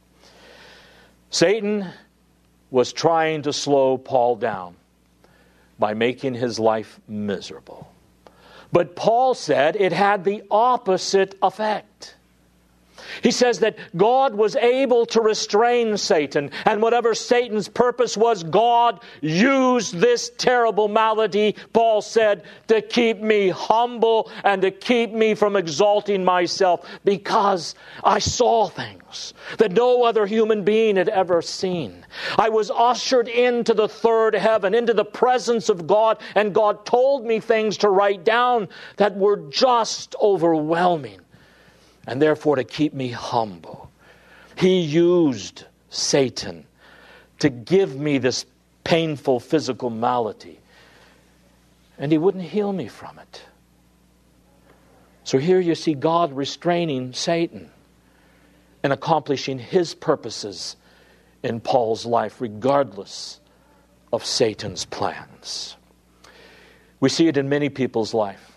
Satan 1.30 1.86
was 2.70 2.92
trying 2.92 3.42
to 3.42 3.52
slow 3.52 3.98
Paul 3.98 4.36
down 4.36 4.76
by 5.78 5.94
making 5.94 6.34
his 6.34 6.58
life 6.58 7.00
miserable. 7.08 7.90
But 8.72 8.96
Paul 8.96 9.34
said 9.34 9.76
it 9.76 9.92
had 9.92 10.24
the 10.24 10.42
opposite 10.50 11.36
effect. 11.42 12.16
He 13.22 13.30
says 13.30 13.60
that 13.60 13.76
God 13.96 14.34
was 14.34 14.56
able 14.56 15.06
to 15.06 15.20
restrain 15.20 15.96
Satan, 15.96 16.50
and 16.64 16.82
whatever 16.82 17.14
Satan's 17.14 17.68
purpose 17.68 18.16
was, 18.16 18.42
God 18.42 19.02
used 19.20 19.94
this 19.94 20.30
terrible 20.36 20.88
malady, 20.88 21.56
Paul 21.72 22.02
said, 22.02 22.44
to 22.68 22.82
keep 22.82 23.20
me 23.20 23.48
humble 23.48 24.30
and 24.44 24.62
to 24.62 24.70
keep 24.70 25.12
me 25.12 25.34
from 25.34 25.56
exalting 25.56 26.24
myself 26.24 26.88
because 27.04 27.74
I 28.04 28.18
saw 28.18 28.68
things 28.68 29.34
that 29.58 29.72
no 29.72 30.04
other 30.04 30.26
human 30.26 30.64
being 30.64 30.96
had 30.96 31.08
ever 31.08 31.42
seen. 31.42 32.04
I 32.38 32.48
was 32.48 32.70
ushered 32.70 33.28
into 33.28 33.74
the 33.74 33.88
third 33.88 34.34
heaven, 34.34 34.74
into 34.74 34.94
the 34.94 35.04
presence 35.04 35.68
of 35.68 35.86
God, 35.86 36.20
and 36.34 36.54
God 36.54 36.84
told 36.86 37.24
me 37.24 37.40
things 37.40 37.78
to 37.78 37.90
write 37.90 38.24
down 38.24 38.68
that 38.96 39.16
were 39.16 39.36
just 39.50 40.14
overwhelming 40.20 41.20
and 42.06 42.22
therefore 42.22 42.56
to 42.56 42.64
keep 42.64 42.94
me 42.94 43.08
humble. 43.08 43.90
He 44.56 44.80
used 44.80 45.64
Satan 45.90 46.66
to 47.40 47.50
give 47.50 47.96
me 47.96 48.18
this 48.18 48.46
painful 48.84 49.40
physical 49.40 49.90
malady, 49.90 50.60
and 51.98 52.12
he 52.12 52.18
wouldn't 52.18 52.44
heal 52.44 52.72
me 52.72 52.88
from 52.88 53.18
it. 53.18 53.42
So 55.24 55.38
here 55.38 55.58
you 55.58 55.74
see 55.74 55.94
God 55.94 56.32
restraining 56.32 57.12
Satan 57.12 57.70
and 58.82 58.92
accomplishing 58.92 59.58
his 59.58 59.94
purposes 59.94 60.76
in 61.42 61.60
Paul's 61.60 62.06
life, 62.06 62.40
regardless 62.40 63.40
of 64.12 64.24
Satan's 64.24 64.84
plans. 64.84 65.76
We 67.00 67.08
see 67.08 67.26
it 67.26 67.36
in 67.36 67.48
many 67.48 67.68
people's 67.68 68.14
life 68.14 68.55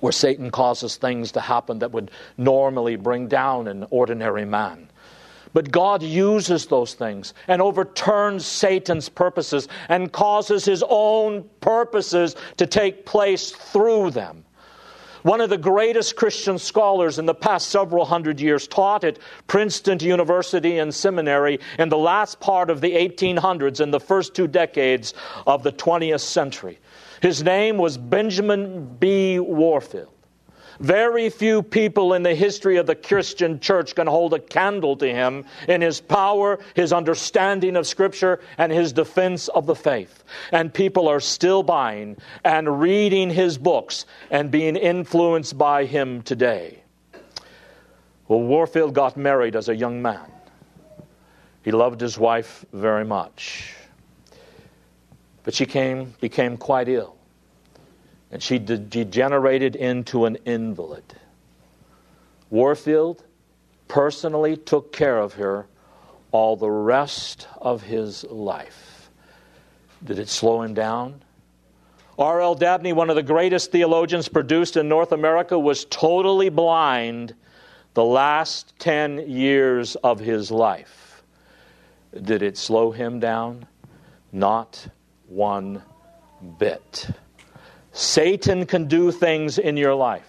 where 0.00 0.12
Satan 0.12 0.50
causes 0.50 0.96
things 0.96 1.32
to 1.32 1.40
happen 1.40 1.80
that 1.80 1.92
would 1.92 2.10
normally 2.36 2.96
bring 2.96 3.28
down 3.28 3.68
an 3.68 3.86
ordinary 3.90 4.44
man. 4.44 4.88
But 5.52 5.72
God 5.72 6.02
uses 6.02 6.66
those 6.66 6.94
things 6.94 7.34
and 7.48 7.60
overturns 7.60 8.46
Satan's 8.46 9.08
purposes 9.08 9.68
and 9.88 10.12
causes 10.12 10.64
his 10.64 10.84
own 10.88 11.48
purposes 11.60 12.36
to 12.56 12.66
take 12.66 13.04
place 13.04 13.50
through 13.50 14.12
them. 14.12 14.44
One 15.22 15.42
of 15.42 15.50
the 15.50 15.58
greatest 15.58 16.16
Christian 16.16 16.56
scholars 16.58 17.18
in 17.18 17.26
the 17.26 17.34
past 17.34 17.68
several 17.68 18.06
hundred 18.06 18.40
years 18.40 18.66
taught 18.66 19.04
at 19.04 19.18
Princeton 19.48 19.98
University 20.00 20.78
and 20.78 20.94
Seminary 20.94 21.60
in 21.78 21.90
the 21.90 21.98
last 21.98 22.40
part 22.40 22.70
of 22.70 22.80
the 22.80 22.92
1800s 22.92 23.80
and 23.80 23.92
the 23.92 24.00
first 24.00 24.34
two 24.34 24.46
decades 24.46 25.12
of 25.46 25.62
the 25.62 25.72
20th 25.72 26.20
century. 26.20 26.78
His 27.20 27.42
name 27.42 27.76
was 27.76 27.98
Benjamin 27.98 28.96
B. 28.98 29.38
Warfield. 29.38 30.14
Very 30.80 31.28
few 31.28 31.62
people 31.62 32.14
in 32.14 32.22
the 32.22 32.34
history 32.34 32.78
of 32.78 32.86
the 32.86 32.94
Christian 32.94 33.60
church 33.60 33.94
can 33.94 34.06
hold 34.06 34.32
a 34.32 34.38
candle 34.38 34.96
to 34.96 35.06
him 35.06 35.44
in 35.68 35.82
his 35.82 36.00
power, 36.00 36.58
his 36.74 36.90
understanding 36.90 37.76
of 37.76 37.86
Scripture, 37.86 38.40
and 38.56 38.72
his 38.72 38.94
defense 38.94 39.48
of 39.48 39.66
the 39.66 39.74
faith. 39.74 40.24
And 40.52 40.72
people 40.72 41.06
are 41.06 41.20
still 41.20 41.62
buying 41.62 42.16
and 42.44 42.80
reading 42.80 43.28
his 43.28 43.58
books 43.58 44.06
and 44.30 44.50
being 44.50 44.74
influenced 44.74 45.58
by 45.58 45.84
him 45.84 46.22
today. 46.22 46.82
Well, 48.26 48.40
Warfield 48.40 48.94
got 48.94 49.18
married 49.18 49.56
as 49.56 49.68
a 49.68 49.76
young 49.76 50.00
man. 50.00 50.32
He 51.62 51.72
loved 51.72 52.00
his 52.00 52.16
wife 52.16 52.64
very 52.72 53.04
much. 53.04 53.74
But 55.42 55.54
she 55.54 55.66
came, 55.66 56.14
became 56.20 56.56
quite 56.56 56.88
ill. 56.88 57.16
And 58.30 58.42
she 58.42 58.58
de- 58.58 58.78
degenerated 58.78 59.74
into 59.74 60.24
an 60.24 60.36
invalid. 60.44 61.04
Warfield 62.50 63.24
personally 63.88 64.56
took 64.56 64.92
care 64.92 65.18
of 65.18 65.34
her 65.34 65.66
all 66.32 66.56
the 66.56 66.70
rest 66.70 67.48
of 67.60 67.82
his 67.82 68.24
life. 68.24 69.10
Did 70.04 70.18
it 70.18 70.28
slow 70.28 70.62
him 70.62 70.74
down? 70.74 71.22
R.L. 72.18 72.54
Dabney, 72.54 72.92
one 72.92 73.08
of 73.08 73.16
the 73.16 73.22
greatest 73.22 73.72
theologians 73.72 74.28
produced 74.28 74.76
in 74.76 74.88
North 74.88 75.12
America, 75.12 75.58
was 75.58 75.86
totally 75.86 76.50
blind 76.50 77.34
the 77.94 78.04
last 78.04 78.74
10 78.78 79.30
years 79.30 79.96
of 79.96 80.20
his 80.20 80.50
life. 80.50 81.22
Did 82.22 82.42
it 82.42 82.58
slow 82.58 82.90
him 82.90 83.20
down? 83.20 83.66
Not 84.32 84.86
one 85.30 85.82
bit. 86.58 87.08
Satan 87.92 88.66
can 88.66 88.86
do 88.86 89.10
things 89.10 89.58
in 89.58 89.76
your 89.76 89.94
life 89.94 90.28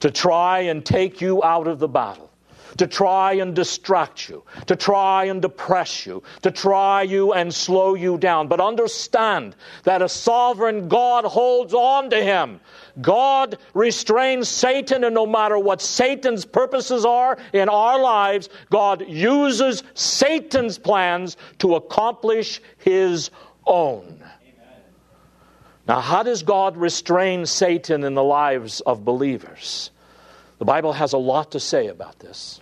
to 0.00 0.10
try 0.10 0.60
and 0.60 0.84
take 0.84 1.20
you 1.20 1.42
out 1.42 1.66
of 1.66 1.78
the 1.78 1.88
battle 1.88 2.30
to 2.78 2.86
try 2.86 3.34
and 3.34 3.54
distract 3.54 4.28
you, 4.28 4.42
to 4.66 4.76
try 4.76 5.24
and 5.24 5.42
depress 5.42 6.06
you, 6.06 6.22
to 6.42 6.50
try 6.50 7.02
you 7.02 7.32
and 7.32 7.54
slow 7.54 7.94
you 7.94 8.18
down. 8.18 8.48
But 8.48 8.60
understand 8.60 9.56
that 9.84 10.02
a 10.02 10.08
sovereign 10.08 10.88
God 10.88 11.24
holds 11.24 11.74
on 11.74 12.10
to 12.10 12.22
him. 12.22 12.60
God 13.00 13.58
restrains 13.74 14.48
Satan, 14.48 15.04
and 15.04 15.14
no 15.14 15.26
matter 15.26 15.58
what 15.58 15.80
Satan's 15.80 16.44
purposes 16.44 17.04
are 17.04 17.38
in 17.52 17.68
our 17.68 18.00
lives, 18.00 18.48
God 18.70 19.06
uses 19.08 19.82
Satan's 19.94 20.78
plans 20.78 21.36
to 21.58 21.74
accomplish 21.74 22.60
his 22.78 23.30
own. 23.66 24.22
Now, 25.86 26.00
how 26.00 26.22
does 26.22 26.42
God 26.42 26.76
restrain 26.76 27.46
Satan 27.46 28.02
in 28.02 28.14
the 28.14 28.24
lives 28.24 28.80
of 28.80 29.04
believers? 29.04 29.90
The 30.58 30.64
Bible 30.64 30.92
has 30.92 31.12
a 31.12 31.18
lot 31.18 31.52
to 31.52 31.60
say 31.60 31.86
about 31.86 32.18
this. 32.18 32.60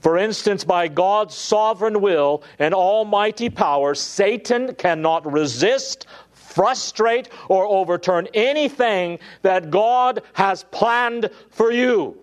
For 0.00 0.16
instance, 0.16 0.64
by 0.64 0.88
God's 0.88 1.34
sovereign 1.34 2.00
will 2.00 2.42
and 2.58 2.72
almighty 2.72 3.50
power, 3.50 3.94
Satan 3.94 4.74
cannot 4.76 5.30
resist, 5.30 6.06
frustrate, 6.32 7.28
or 7.48 7.66
overturn 7.66 8.28
anything 8.32 9.18
that 9.42 9.70
God 9.70 10.22
has 10.34 10.64
planned 10.64 11.30
for 11.50 11.70
you. 11.72 12.16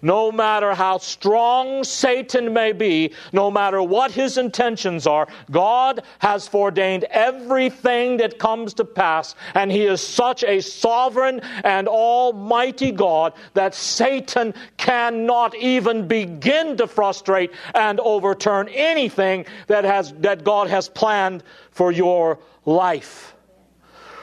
No 0.00 0.32
matter 0.32 0.74
how 0.74 0.98
strong 0.98 1.84
Satan 1.84 2.52
may 2.52 2.72
be, 2.72 3.12
no 3.32 3.50
matter 3.50 3.82
what 3.82 4.10
his 4.10 4.38
intentions 4.38 5.06
are, 5.06 5.28
God 5.50 6.02
has 6.20 6.48
foreordained 6.48 7.04
everything 7.04 8.16
that 8.18 8.38
comes 8.38 8.74
to 8.74 8.84
pass, 8.84 9.34
and 9.54 9.70
he 9.70 9.84
is 9.84 10.00
such 10.00 10.44
a 10.44 10.60
sovereign 10.60 11.40
and 11.64 11.88
almighty 11.88 12.92
God 12.92 13.34
that 13.54 13.74
Satan 13.74 14.54
cannot 14.76 15.54
even 15.56 16.08
begin 16.08 16.76
to 16.76 16.86
frustrate 16.86 17.52
and 17.74 18.00
overturn 18.00 18.68
anything 18.68 19.44
that, 19.66 19.84
has, 19.84 20.12
that 20.20 20.44
God 20.44 20.70
has 20.70 20.88
planned 20.88 21.42
for 21.70 21.92
your 21.92 22.38
life. 22.64 23.34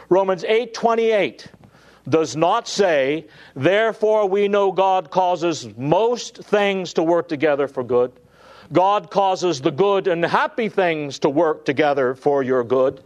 Romans 0.09 0.43
8 0.43 0.73
28 0.73 1.47
does 2.09 2.35
not 2.35 2.67
say, 2.67 3.27
therefore 3.55 4.27
we 4.27 4.47
know 4.47 4.71
God 4.71 5.11
causes 5.11 5.67
most 5.77 6.37
things 6.37 6.93
to 6.93 7.03
work 7.03 7.27
together 7.27 7.67
for 7.67 7.83
good. 7.83 8.11
God 8.71 9.09
causes 9.09 9.61
the 9.61 9.71
good 9.71 10.07
and 10.07 10.23
happy 10.23 10.69
things 10.69 11.19
to 11.19 11.29
work 11.29 11.65
together 11.65 12.15
for 12.15 12.43
your 12.43 12.63
good. 12.63 13.03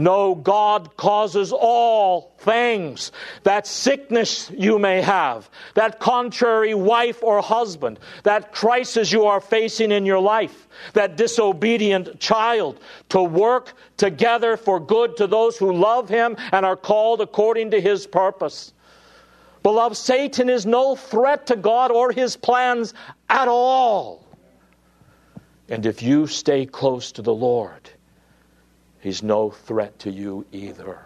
No, 0.00 0.34
God 0.34 0.96
causes 0.96 1.52
all 1.52 2.32
things. 2.38 3.12
That 3.42 3.66
sickness 3.66 4.50
you 4.56 4.78
may 4.78 5.02
have, 5.02 5.50
that 5.74 6.00
contrary 6.00 6.72
wife 6.72 7.22
or 7.22 7.42
husband, 7.42 8.00
that 8.22 8.50
crisis 8.50 9.12
you 9.12 9.26
are 9.26 9.42
facing 9.42 9.92
in 9.92 10.06
your 10.06 10.18
life, 10.18 10.68
that 10.94 11.18
disobedient 11.18 12.18
child, 12.18 12.80
to 13.10 13.22
work 13.22 13.74
together 13.98 14.56
for 14.56 14.80
good 14.80 15.18
to 15.18 15.26
those 15.26 15.58
who 15.58 15.70
love 15.70 16.08
Him 16.08 16.34
and 16.50 16.64
are 16.64 16.76
called 16.76 17.20
according 17.20 17.72
to 17.72 17.80
His 17.80 18.06
purpose. 18.06 18.72
Beloved, 19.62 19.98
Satan 19.98 20.48
is 20.48 20.64
no 20.64 20.96
threat 20.96 21.48
to 21.48 21.56
God 21.56 21.90
or 21.90 22.10
His 22.10 22.38
plans 22.38 22.94
at 23.28 23.48
all. 23.48 24.26
And 25.68 25.84
if 25.84 26.02
you 26.02 26.26
stay 26.26 26.64
close 26.64 27.12
to 27.12 27.20
the 27.20 27.34
Lord, 27.34 27.90
He's 29.00 29.22
no 29.22 29.50
threat 29.50 29.98
to 30.00 30.10
you 30.10 30.46
either. 30.52 30.98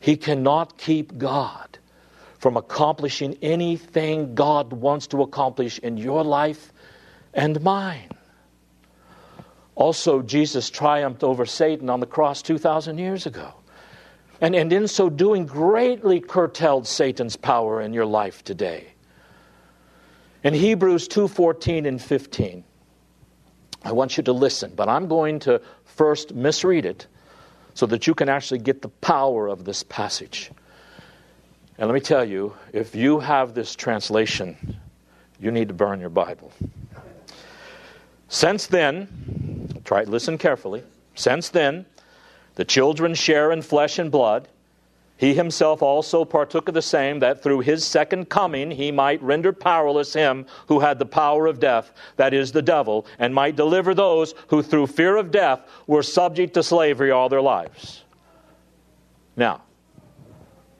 He 0.00 0.16
cannot 0.16 0.78
keep 0.78 1.18
God 1.18 1.78
from 2.38 2.56
accomplishing 2.56 3.36
anything 3.42 4.34
God 4.34 4.72
wants 4.72 5.08
to 5.08 5.22
accomplish 5.22 5.78
in 5.78 5.96
your 5.96 6.22
life 6.22 6.72
and 7.34 7.60
mine. 7.62 8.10
Also, 9.74 10.22
Jesus 10.22 10.70
triumphed 10.70 11.22
over 11.22 11.44
Satan 11.44 11.90
on 11.90 12.00
the 12.00 12.06
cross 12.06 12.40
2,000 12.42 12.98
years 12.98 13.26
ago. 13.26 13.52
And, 14.40 14.54
and 14.54 14.72
in 14.72 14.88
so 14.88 15.10
doing, 15.10 15.46
greatly 15.46 16.20
curtailed 16.20 16.86
Satan's 16.86 17.36
power 17.36 17.80
in 17.80 17.92
your 17.92 18.06
life 18.06 18.44
today. 18.44 18.92
In 20.44 20.54
Hebrews 20.54 21.08
2:14 21.08 21.86
and 21.86 22.00
15, 22.00 22.64
I 23.82 23.92
want 23.92 24.16
you 24.16 24.22
to 24.24 24.32
listen, 24.32 24.72
but 24.76 24.88
I'm 24.88 25.08
going 25.08 25.40
to 25.40 25.60
first 25.96 26.34
misread 26.34 26.84
it 26.84 27.06
so 27.74 27.86
that 27.86 28.06
you 28.06 28.14
can 28.14 28.28
actually 28.28 28.58
get 28.58 28.82
the 28.82 28.88
power 28.88 29.48
of 29.48 29.64
this 29.64 29.82
passage. 29.82 30.50
And 31.78 31.88
let 31.88 31.94
me 31.94 32.00
tell 32.00 32.24
you, 32.24 32.54
if 32.72 32.94
you 32.94 33.18
have 33.20 33.52
this 33.52 33.74
translation, 33.74 34.78
you 35.38 35.50
need 35.50 35.68
to 35.68 35.74
burn 35.74 36.00
your 36.00 36.10
Bible. 36.10 36.52
Since 38.28 38.66
then, 38.68 39.82
try 39.84 40.04
listen 40.04 40.38
carefully. 40.38 40.82
Since 41.14 41.50
then, 41.50 41.84
the 42.54 42.64
children 42.64 43.14
share 43.14 43.52
in 43.52 43.62
flesh 43.62 43.98
and 43.98 44.10
blood 44.10 44.48
he 45.16 45.34
himself 45.34 45.82
also 45.82 46.24
partook 46.24 46.68
of 46.68 46.74
the 46.74 46.82
same, 46.82 47.20
that 47.20 47.42
through 47.42 47.60
his 47.60 47.84
second 47.84 48.28
coming 48.28 48.70
he 48.70 48.92
might 48.92 49.22
render 49.22 49.52
powerless 49.52 50.12
him 50.12 50.46
who 50.68 50.80
had 50.80 50.98
the 50.98 51.06
power 51.06 51.46
of 51.46 51.58
death, 51.58 51.92
that 52.16 52.34
is, 52.34 52.52
the 52.52 52.62
devil, 52.62 53.06
and 53.18 53.34
might 53.34 53.56
deliver 53.56 53.94
those 53.94 54.34
who 54.48 54.62
through 54.62 54.86
fear 54.86 55.16
of 55.16 55.30
death 55.30 55.60
were 55.86 56.02
subject 56.02 56.54
to 56.54 56.62
slavery 56.62 57.10
all 57.10 57.28
their 57.28 57.40
lives. 57.40 58.04
Now, 59.36 59.62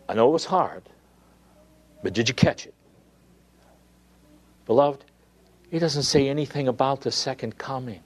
I 0.09 0.15
know 0.15 0.29
it 0.29 0.33
was 0.33 0.45
hard, 0.45 0.83
but 2.03 2.13
did 2.13 2.29
you 2.29 2.35
catch 2.35 2.67
it? 2.67 2.75
Beloved, 4.67 5.05
he 5.71 5.79
doesn't 5.79 6.03
say 6.03 6.29
anything 6.29 6.69
about 6.69 7.01
the 7.01 7.11
second 7.11 7.57
coming. 7.57 8.01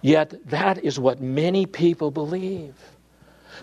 Yet 0.00 0.34
that 0.46 0.84
is 0.84 0.98
what 0.98 1.20
many 1.20 1.66
people 1.66 2.10
believe 2.10 2.74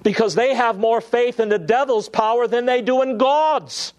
because 0.04 0.36
they 0.36 0.54
have 0.56 0.78
more 0.78 1.02
faith 1.02 1.40
in 1.40 1.50
the 1.50 1.60
devil's 1.60 2.10
power 2.10 2.48
than 2.48 2.66
they 2.66 2.82
do 2.82 3.02
in 3.02 3.18
God's. 3.18 3.94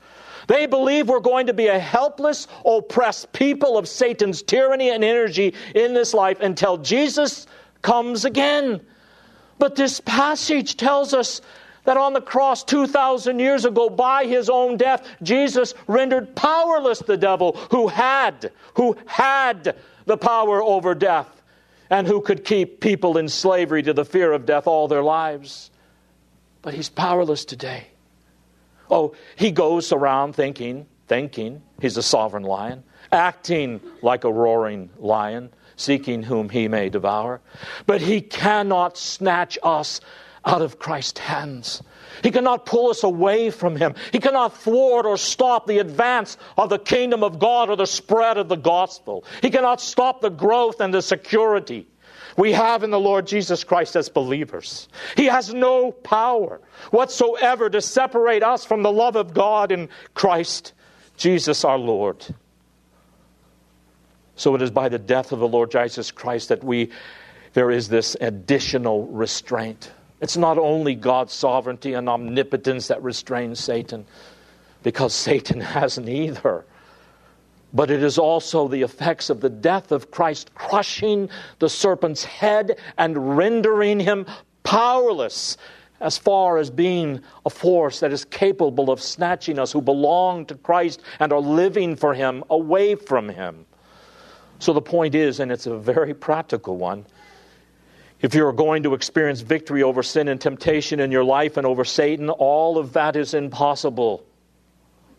They 0.47 0.67
believe 0.67 1.09
we're 1.09 1.21
going 1.21 1.47
to 1.47 1.53
be 1.53 1.69
a 1.69 1.79
helpless, 1.79 2.49
oppressed 2.65 3.33
people 3.33 3.79
of 3.79 3.89
Satan's 3.89 4.43
tyranny 4.43 4.91
and 4.91 5.05
energy 5.05 5.55
in 5.75 5.95
this 5.95 6.13
life 6.13 6.41
until 6.41 6.77
Jesus 6.77 7.47
comes 7.83 8.25
again. 8.25 8.81
But 9.59 9.77
this 9.77 10.01
passage 10.01 10.77
tells 10.77 11.15
us 11.15 11.41
that 11.85 11.97
on 11.97 12.15
the 12.15 12.21
cross 12.21 12.65
2,000 12.65 13.39
years 13.39 13.65
ago, 13.65 13.89
by 13.89 14.25
his 14.25 14.51
own 14.51 14.77
death, 14.77 15.07
Jesus 15.23 15.75
rendered 15.87 16.35
powerless 16.35 16.99
the 16.99 17.17
devil 17.17 17.53
who 17.71 17.87
had, 17.87 18.51
who 18.75 18.97
had 19.07 19.77
the 20.07 20.17
power 20.17 20.63
over 20.63 20.95
death 20.95 21.43
and 21.91 22.07
who 22.07 22.21
could 22.21 22.45
keep 22.45 22.81
people 22.81 23.19
in 23.19 23.29
slavery 23.29 23.83
to 23.83 23.93
the 23.93 24.05
fear 24.05 24.33
of 24.33 24.47
death 24.47 24.67
all 24.67 24.89
their 24.89 25.03
lives 25.03 25.71
but 26.63 26.75
he's 26.75 26.89
powerless 26.89 27.45
today. 27.45 27.87
Oh, 28.91 29.15
he 29.37 29.51
goes 29.51 29.93
around 29.93 30.35
thinking, 30.35 30.87
thinking 31.07 31.63
he's 31.81 31.97
a 31.97 32.03
sovereign 32.03 32.43
lion, 32.43 32.83
acting 33.13 33.81
like 34.03 34.25
a 34.25 34.33
roaring 34.33 34.91
lion, 34.99 35.51
seeking 35.77 36.23
whom 36.23 36.49
he 36.49 36.69
may 36.69 36.89
devour. 36.89 37.41
But 37.87 38.01
he 38.01 38.21
cannot 38.21 38.97
snatch 38.99 39.59
us 39.63 40.01
out 40.45 40.63
of 40.63 40.79
Christ's 40.79 41.21
hands. 41.21 41.83
He 42.23 42.31
cannot 42.31 42.67
pull 42.67 42.91
us 42.91 43.03
away 43.03 43.51
from 43.51 43.77
him. 43.77 43.95
He 44.11 44.19
cannot 44.19 44.57
thwart 44.57 45.07
or 45.07 45.17
stop 45.17 45.67
the 45.67 45.79
advance 45.79 46.37
of 46.57 46.71
the 46.71 46.79
kingdom 46.79 47.23
of 47.23 47.39
God 47.39 47.71
or 47.71 47.77
the 47.77 47.87
spread 47.87 48.39
of 48.39 48.49
the 48.49 48.57
gospel. 48.57 49.25
He 49.43 49.51
cannot 49.51 49.81
stop 49.81 50.21
the 50.21 50.31
growth 50.31 50.81
and 50.81 50.93
the 50.93 51.03
security 51.03 51.87
we 52.41 52.53
have 52.53 52.83
in 52.83 52.91
the 52.91 52.99
Lord 52.99 53.27
Jesus 53.27 53.65
Christ 53.65 53.95
as 53.97 54.09
believers. 54.09 54.89
He 55.15 55.27
has 55.27 55.53
no 55.53 55.93
power 55.93 56.59
whatsoever 56.91 57.69
to 57.69 57.83
separate 57.83 58.43
us 58.43 58.65
from 58.65 58.83
the 58.83 58.91
love 58.91 59.15
of 59.15 59.35
God 59.35 59.71
in 59.71 59.91
Christ 60.15 60.73
Jesus 61.19 61.67
our 61.67 61.77
Lord. 61.77 62.25
So 64.37 64.55
it 64.55 64.63
is 64.63 64.71
by 64.71 64.89
the 64.89 64.99
death 64.99 65.33
of 65.33 65.39
the 65.39 65.47
Lord 65.47 65.71
Jesus 65.71 66.11
Christ 66.11 66.49
that 66.49 66.65
we 66.65 66.91
there 67.53 67.71
is 67.71 67.89
this 67.91 68.17
additional 68.23 69.07
restraint. 69.09 69.93
It's 70.23 70.39
not 70.39 70.57
only 70.57 70.95
God's 70.95 71.35
sovereignty 71.35 71.93
and 71.93 72.09
omnipotence 72.09 72.89
that 72.89 73.03
restrains 73.03 73.61
Satan, 73.61 74.07
because 74.83 75.13
Satan 75.13 75.61
has 75.77 75.99
neither. 75.99 76.65
But 77.73 77.91
it 77.91 78.03
is 78.03 78.19
also 78.19 78.69
the 78.69 78.83
effects 78.83 79.31
of 79.31 79.41
the 79.41 79.51
death 79.51 79.93
of 79.93 80.11
Christ 80.11 80.55
crushing 80.55 81.29
the 81.59 81.69
serpent's 81.69 82.25
head 82.25 82.79
and 82.99 83.37
rendering 83.37 84.01
him 84.01 84.27
powerless 84.63 85.57
as 86.01 86.17
far 86.17 86.59
as 86.59 86.71
being 86.71 87.21
a 87.45 87.51
force 87.51 88.01
that 88.01 88.13
is 88.13 88.25
capable 88.25 88.91
of 88.91 89.01
snatching 89.03 89.59
us 89.59 89.71
who 89.71 89.83
belong 89.83 90.47
to 90.47 90.55
Christ 90.55 91.03
and 91.19 91.33
are 91.33 91.41
living 91.41 91.95
for 91.95 92.15
him 92.15 92.43
away 92.51 92.95
from 92.95 93.29
him. 93.29 93.67
So 94.59 94.73
the 94.73 94.83
point 94.83 95.15
is, 95.15 95.41
and 95.41 95.53
it's 95.53 95.67
a 95.67 95.77
very 95.77 96.15
practical 96.15 96.77
one, 96.77 97.05
if 98.21 98.35
you're 98.35 98.53
going 98.53 98.83
to 98.83 98.95
experience 98.95 99.41
victory 99.41 99.83
over 99.83 100.03
sin 100.03 100.29
and 100.29 100.41
temptation 100.41 101.01
in 101.01 101.11
your 101.11 101.25
life 101.25 101.57
and 101.57 101.67
over 101.67 101.85
Satan, 101.85 102.29
all 102.29 102.77
of 102.77 102.93
that 102.95 103.17
is 103.17 103.33
impossible 103.33 104.25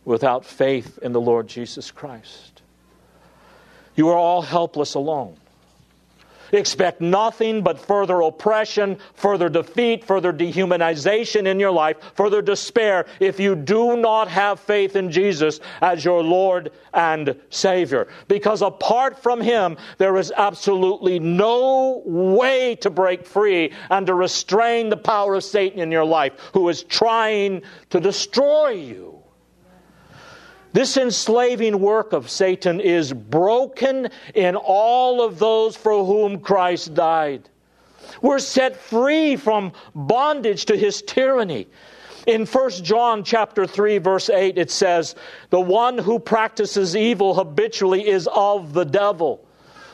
without 0.06 0.46
faith 0.46 1.00
in 1.02 1.14
the 1.14 1.22
Lord 1.22 1.48
Jesus 1.48 1.92
Christ. 1.92 2.62
You 3.96 4.10
are 4.10 4.18
all 4.18 4.42
helpless 4.42 4.94
alone. 4.96 5.38
Expect 6.54 7.00
nothing 7.00 7.62
but 7.62 7.80
further 7.80 8.22
oppression, 8.22 8.98
further 9.14 9.48
defeat, 9.48 10.04
further 10.04 10.34
dehumanization 10.34 11.48
in 11.48 11.60
your 11.60 11.72
life, 11.72 11.98
further 12.14 12.42
despair 12.42 13.06
if 13.20 13.40
you 13.40 13.56
do 13.56 13.96
not 13.96 14.28
have 14.28 14.60
faith 14.60 14.96
in 14.96 15.12
Jesus 15.12 15.60
as 15.82 16.04
your 16.04 16.24
Lord 16.24 16.72
and 16.94 17.40
Savior. 17.50 18.08
Because 18.28 18.62
apart 18.62 19.22
from 19.24 19.40
Him, 19.40 19.78
there 19.98 20.18
is 20.18 20.34
absolutely 20.36 21.20
no 21.20 22.02
way 22.06 22.76
to 22.82 22.90
break 22.90 23.26
free 23.26 23.72
and 23.90 24.08
to 24.08 24.14
restrain 24.14 24.90
the 24.90 24.98
power 24.98 25.36
of 25.36 25.44
Satan 25.44 25.80
in 25.80 25.92
your 25.92 26.06
life, 26.06 26.34
who 26.54 26.68
is 26.68 26.84
trying 26.84 27.62
to 27.92 28.00
destroy 28.00 28.72
you. 28.72 29.21
This 30.74 30.96
enslaving 30.96 31.80
work 31.80 32.14
of 32.14 32.30
Satan 32.30 32.80
is 32.80 33.12
broken 33.12 34.10
in 34.34 34.56
all 34.56 35.22
of 35.22 35.38
those 35.38 35.76
for 35.76 36.06
whom 36.06 36.40
Christ 36.40 36.94
died. 36.94 37.50
We're 38.22 38.40
set 38.40 38.78
free 38.78 39.36
from 39.36 39.74
bondage 39.94 40.66
to 40.66 40.78
his 40.78 41.02
tyranny. 41.02 41.68
In 42.26 42.46
1 42.46 42.70
John 42.84 43.24
chapter 43.24 43.66
3 43.66 43.98
verse 43.98 44.30
8 44.30 44.58
it 44.58 44.72
says, 44.72 45.16
"The 45.50 45.60
one 45.60 45.98
who 45.98 46.20
practices 46.20 46.96
evil 46.96 47.34
habitually 47.34 48.08
is 48.08 48.30
of 48.34 48.74
the 48.74 48.86
devil." 48.86 49.42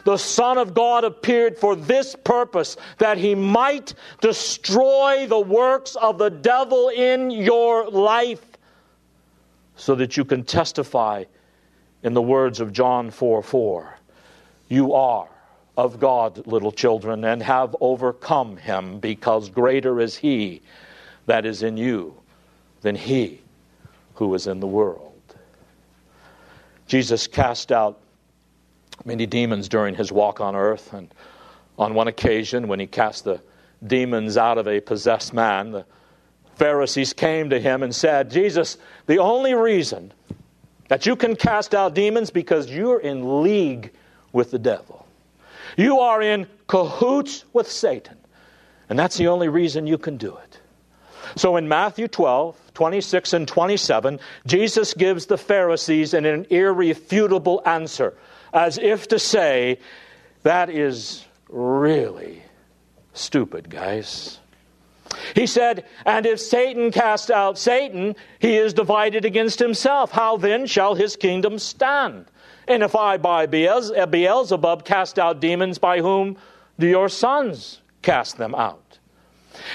The 0.03 0.17
Son 0.17 0.57
of 0.57 0.73
God 0.73 1.03
appeared 1.03 1.57
for 1.57 1.75
this 1.75 2.15
purpose, 2.15 2.77
that 2.97 3.17
he 3.17 3.35
might 3.35 3.93
destroy 4.21 5.25
the 5.27 5.39
works 5.39 5.97
of 5.97 6.17
the 6.17 6.29
devil 6.29 6.87
in 6.87 7.29
your 7.29 7.89
life 7.89 8.46
so 9.77 9.95
that 9.95 10.17
you 10.17 10.25
can 10.25 10.43
testify 10.43 11.23
in 12.03 12.13
the 12.13 12.21
words 12.21 12.59
of 12.59 12.73
John 12.73 13.09
4 13.09 13.41
4. 13.41 13.97
You 14.67 14.93
are 14.93 15.29
of 15.77 15.99
God, 15.99 16.45
little 16.47 16.71
children, 16.71 17.23
and 17.23 17.41
have 17.41 17.75
overcome 17.79 18.57
him, 18.57 18.99
because 18.99 19.49
greater 19.49 20.01
is 20.01 20.17
he 20.17 20.61
that 21.27 21.45
is 21.45 21.63
in 21.63 21.77
you 21.77 22.15
than 22.81 22.95
he 22.95 23.41
who 24.15 24.33
is 24.33 24.47
in 24.47 24.59
the 24.59 24.67
world. 24.67 25.13
Jesus 26.87 27.27
cast 27.27 27.71
out 27.71 27.99
many 29.05 29.25
demons 29.25 29.69
during 29.69 29.93
his 29.93 30.11
walk 30.11 30.41
on 30.41 30.55
earth, 30.55 30.93
and 30.93 31.13
on 31.77 31.93
one 31.93 32.07
occasion, 32.07 32.67
when 32.67 32.79
he 32.79 32.87
cast 32.87 33.23
the 33.23 33.39
demons 33.85 34.37
out 34.37 34.57
of 34.57 34.67
a 34.67 34.79
possessed 34.79 35.33
man, 35.33 35.71
the 35.71 35.85
Pharisees 36.57 37.13
came 37.13 37.51
to 37.51 37.59
him 37.59 37.83
and 37.83 37.93
said, 37.93 38.31
Jesus, 38.31 38.77
the 39.05 39.19
only 39.19 39.53
reason 39.53 40.11
that 40.87 41.05
you 41.05 41.15
can 41.15 41.35
cast 41.35 41.75
out 41.75 41.93
demons 41.93 42.31
because 42.31 42.69
you're 42.69 42.99
in 42.99 43.43
league 43.43 43.91
with 44.33 44.51
the 44.51 44.59
devil. 44.59 45.05
You 45.77 45.99
are 45.99 46.21
in 46.21 46.47
cahoots 46.67 47.45
with 47.53 47.69
Satan. 47.69 48.17
And 48.89 48.97
that's 48.97 49.17
the 49.17 49.27
only 49.27 49.49
reason 49.49 49.85
you 49.85 49.97
can 49.97 50.17
do 50.17 50.35
it. 50.35 50.59
So 51.35 51.57
in 51.57 51.67
Matthew 51.67 52.07
12, 52.07 52.55
26 52.73 53.33
and 53.33 53.47
27, 53.47 54.19
Jesus 54.45 54.93
gives 54.93 55.25
the 55.25 55.37
Pharisees 55.37 56.13
an 56.13 56.47
irrefutable 56.49 57.61
answer, 57.65 58.17
as 58.53 58.77
if 58.77 59.09
to 59.09 59.19
say, 59.19 59.79
that 60.43 60.69
is 60.69 61.25
really 61.49 62.41
stupid, 63.13 63.69
guys. 63.69 64.39
He 65.35 65.47
said, 65.47 65.85
And 66.05 66.25
if 66.25 66.39
Satan 66.39 66.91
cast 66.91 67.31
out 67.31 67.57
Satan, 67.57 68.15
he 68.39 68.57
is 68.57 68.73
divided 68.73 69.25
against 69.25 69.59
himself. 69.59 70.11
How 70.11 70.37
then 70.37 70.65
shall 70.65 70.95
his 70.95 71.15
kingdom 71.15 71.59
stand? 71.59 72.25
And 72.67 72.83
if 72.83 72.95
I 72.95 73.17
by 73.17 73.45
uh, 73.45 74.05
Beelzebub 74.05 74.85
cast 74.85 75.19
out 75.19 75.39
demons, 75.39 75.77
by 75.77 76.01
whom 76.01 76.37
do 76.77 76.87
your 76.87 77.09
sons 77.09 77.81
cast 78.01 78.37
them 78.37 78.53
out? 78.55 78.99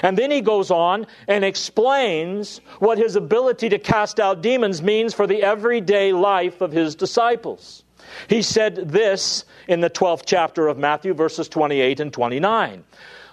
And 0.01 0.17
then 0.17 0.31
he 0.31 0.41
goes 0.41 0.71
on 0.71 1.07
and 1.27 1.43
explains 1.43 2.61
what 2.79 2.97
his 2.97 3.15
ability 3.15 3.69
to 3.69 3.79
cast 3.79 4.19
out 4.19 4.41
demons 4.41 4.81
means 4.81 5.13
for 5.13 5.27
the 5.27 5.43
everyday 5.43 6.13
life 6.13 6.61
of 6.61 6.71
his 6.71 6.95
disciples. 6.95 7.83
He 8.27 8.41
said 8.41 8.75
this 8.89 9.45
in 9.67 9.81
the 9.81 9.89
12th 9.89 10.23
chapter 10.25 10.67
of 10.67 10.77
Matthew, 10.77 11.13
verses 11.13 11.49
28 11.49 11.99
and 11.99 12.13
29. 12.13 12.83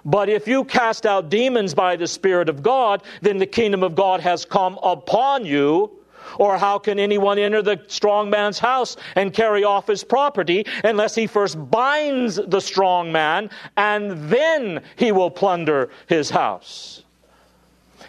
But 0.04 0.28
if 0.28 0.48
you 0.48 0.64
cast 0.64 1.06
out 1.06 1.28
demons 1.28 1.74
by 1.74 1.96
the 1.96 2.06
Spirit 2.06 2.48
of 2.48 2.62
God, 2.62 3.02
then 3.20 3.38
the 3.38 3.46
kingdom 3.46 3.82
of 3.82 3.94
God 3.94 4.20
has 4.20 4.44
come 4.44 4.78
upon 4.82 5.44
you. 5.44 5.90
Or 6.38 6.56
how 6.58 6.78
can 6.78 6.98
anyone 6.98 7.38
enter 7.38 7.60
the 7.60 7.82
strong 7.88 8.30
man's 8.30 8.58
house 8.58 8.96
and 9.16 9.32
carry 9.32 9.64
off 9.64 9.88
his 9.88 10.04
property 10.04 10.64
unless 10.84 11.14
he 11.14 11.26
first 11.26 11.56
binds 11.70 12.36
the 12.36 12.60
strong 12.60 13.10
man 13.10 13.50
and 13.76 14.30
then 14.30 14.82
he 14.96 15.10
will 15.10 15.30
plunder 15.30 15.90
his 16.06 16.30
house? 16.30 17.02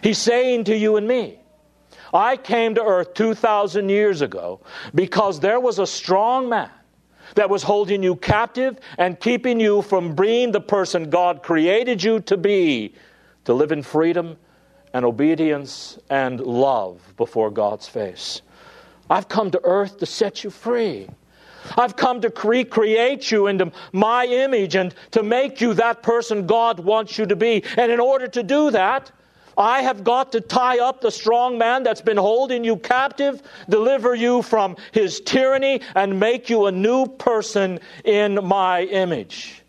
He's 0.02 0.18
saying 0.18 0.64
to 0.64 0.76
you 0.76 0.96
and 0.96 1.08
me, 1.08 1.38
I 2.14 2.36
came 2.36 2.74
to 2.76 2.84
earth 2.84 3.14
2,000 3.14 3.88
years 3.88 4.20
ago 4.20 4.60
because 4.94 5.40
there 5.40 5.58
was 5.58 5.78
a 5.78 5.86
strong 5.86 6.48
man 6.48 6.70
that 7.34 7.50
was 7.50 7.62
holding 7.62 8.02
you 8.02 8.16
captive 8.16 8.78
and 8.98 9.18
keeping 9.18 9.60
you 9.60 9.82
from 9.82 10.14
being 10.14 10.52
the 10.52 10.60
person 10.60 11.10
God 11.10 11.42
created 11.42 12.02
you 12.02 12.20
to 12.20 12.36
be, 12.36 12.94
to 13.44 13.54
live 13.54 13.72
in 13.72 13.82
freedom 13.82 14.36
and 14.92 15.04
obedience 15.04 15.98
and 16.10 16.40
love 16.40 17.00
before 17.16 17.50
God's 17.50 17.88
face. 17.88 18.42
I've 19.08 19.28
come 19.28 19.50
to 19.50 19.60
earth 19.64 19.98
to 19.98 20.06
set 20.06 20.44
you 20.44 20.50
free. 20.50 21.08
I've 21.76 21.96
come 21.96 22.20
to 22.22 22.32
recreate 22.44 23.30
you 23.30 23.46
into 23.46 23.72
my 23.92 24.26
image 24.26 24.74
and 24.74 24.94
to 25.12 25.22
make 25.22 25.60
you 25.60 25.74
that 25.74 26.02
person 26.02 26.46
God 26.46 26.80
wants 26.80 27.18
you 27.18 27.26
to 27.26 27.36
be. 27.36 27.62
And 27.76 27.92
in 27.92 28.00
order 28.00 28.26
to 28.28 28.42
do 28.42 28.70
that, 28.72 29.10
I 29.56 29.82
have 29.82 30.04
got 30.04 30.32
to 30.32 30.40
tie 30.40 30.78
up 30.78 31.00
the 31.00 31.10
strong 31.10 31.58
man 31.58 31.82
that's 31.82 32.00
been 32.00 32.16
holding 32.16 32.64
you 32.64 32.76
captive, 32.76 33.42
deliver 33.68 34.14
you 34.14 34.42
from 34.42 34.76
his 34.92 35.20
tyranny, 35.20 35.80
and 35.94 36.18
make 36.18 36.48
you 36.48 36.66
a 36.66 36.72
new 36.72 37.06
person 37.06 37.80
in 38.04 38.44
my 38.44 38.82
image. 38.84 39.62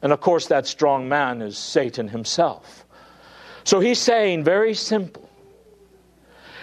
And 0.00 0.12
of 0.12 0.20
course, 0.20 0.46
that 0.46 0.66
strong 0.66 1.08
man 1.08 1.42
is 1.42 1.58
Satan 1.58 2.08
himself. 2.08 2.86
So 3.64 3.80
he's 3.80 3.98
saying 3.98 4.44
very 4.44 4.74
simple 4.74 5.28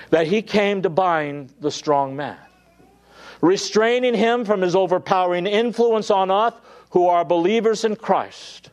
that 0.10 0.28
he 0.28 0.42
came 0.42 0.82
to 0.84 0.90
bind 0.90 1.54
the 1.60 1.72
strong 1.72 2.16
man, 2.16 2.38
restraining 3.42 4.14
him 4.14 4.46
from 4.46 4.62
his 4.62 4.76
overpowering 4.76 5.46
influence 5.46 6.10
on 6.10 6.32
us 6.32 6.54
who 6.92 7.08
are 7.08 7.26
believers 7.26 7.84
in 7.84 7.96
Christ 7.96 8.70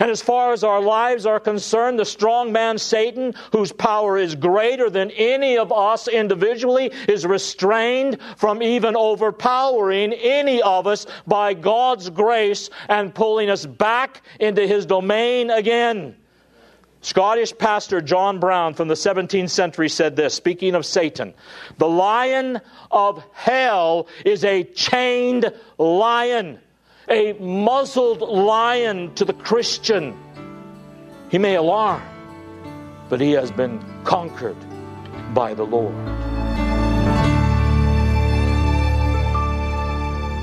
and 0.00 0.10
as 0.10 0.22
far 0.22 0.52
as 0.52 0.64
our 0.64 0.80
lives 0.80 1.26
are 1.26 1.40
concerned, 1.40 1.98
the 1.98 2.04
strong 2.04 2.52
man 2.52 2.78
Satan, 2.78 3.34
whose 3.52 3.72
power 3.72 4.18
is 4.18 4.34
greater 4.34 4.90
than 4.90 5.10
any 5.12 5.58
of 5.58 5.72
us 5.72 6.08
individually, 6.08 6.92
is 7.08 7.26
restrained 7.26 8.18
from 8.36 8.62
even 8.62 8.96
overpowering 8.96 10.12
any 10.12 10.62
of 10.62 10.86
us 10.86 11.06
by 11.26 11.54
God's 11.54 12.10
grace 12.10 12.70
and 12.88 13.14
pulling 13.14 13.50
us 13.50 13.64
back 13.64 14.22
into 14.40 14.66
his 14.66 14.86
domain 14.86 15.50
again. 15.50 16.16
Scottish 17.00 17.56
pastor 17.56 18.00
John 18.00 18.40
Brown 18.40 18.74
from 18.74 18.88
the 18.88 18.94
17th 18.94 19.50
century 19.50 19.88
said 19.88 20.16
this, 20.16 20.34
speaking 20.34 20.74
of 20.74 20.84
Satan 20.84 21.34
The 21.78 21.88
lion 21.88 22.60
of 22.90 23.22
hell 23.32 24.08
is 24.24 24.44
a 24.44 24.64
chained 24.64 25.52
lion 25.78 26.58
a 27.08 27.32
muzzled 27.34 28.20
lion 28.20 29.14
to 29.14 29.24
the 29.24 29.32
Christian. 29.32 30.16
He 31.30 31.38
may 31.38 31.54
alarm, 31.54 32.02
but 33.08 33.20
he 33.20 33.32
has 33.32 33.50
been 33.50 33.84
conquered 34.04 34.56
by 35.34 35.54
the 35.54 35.64
Lord. 35.64 36.35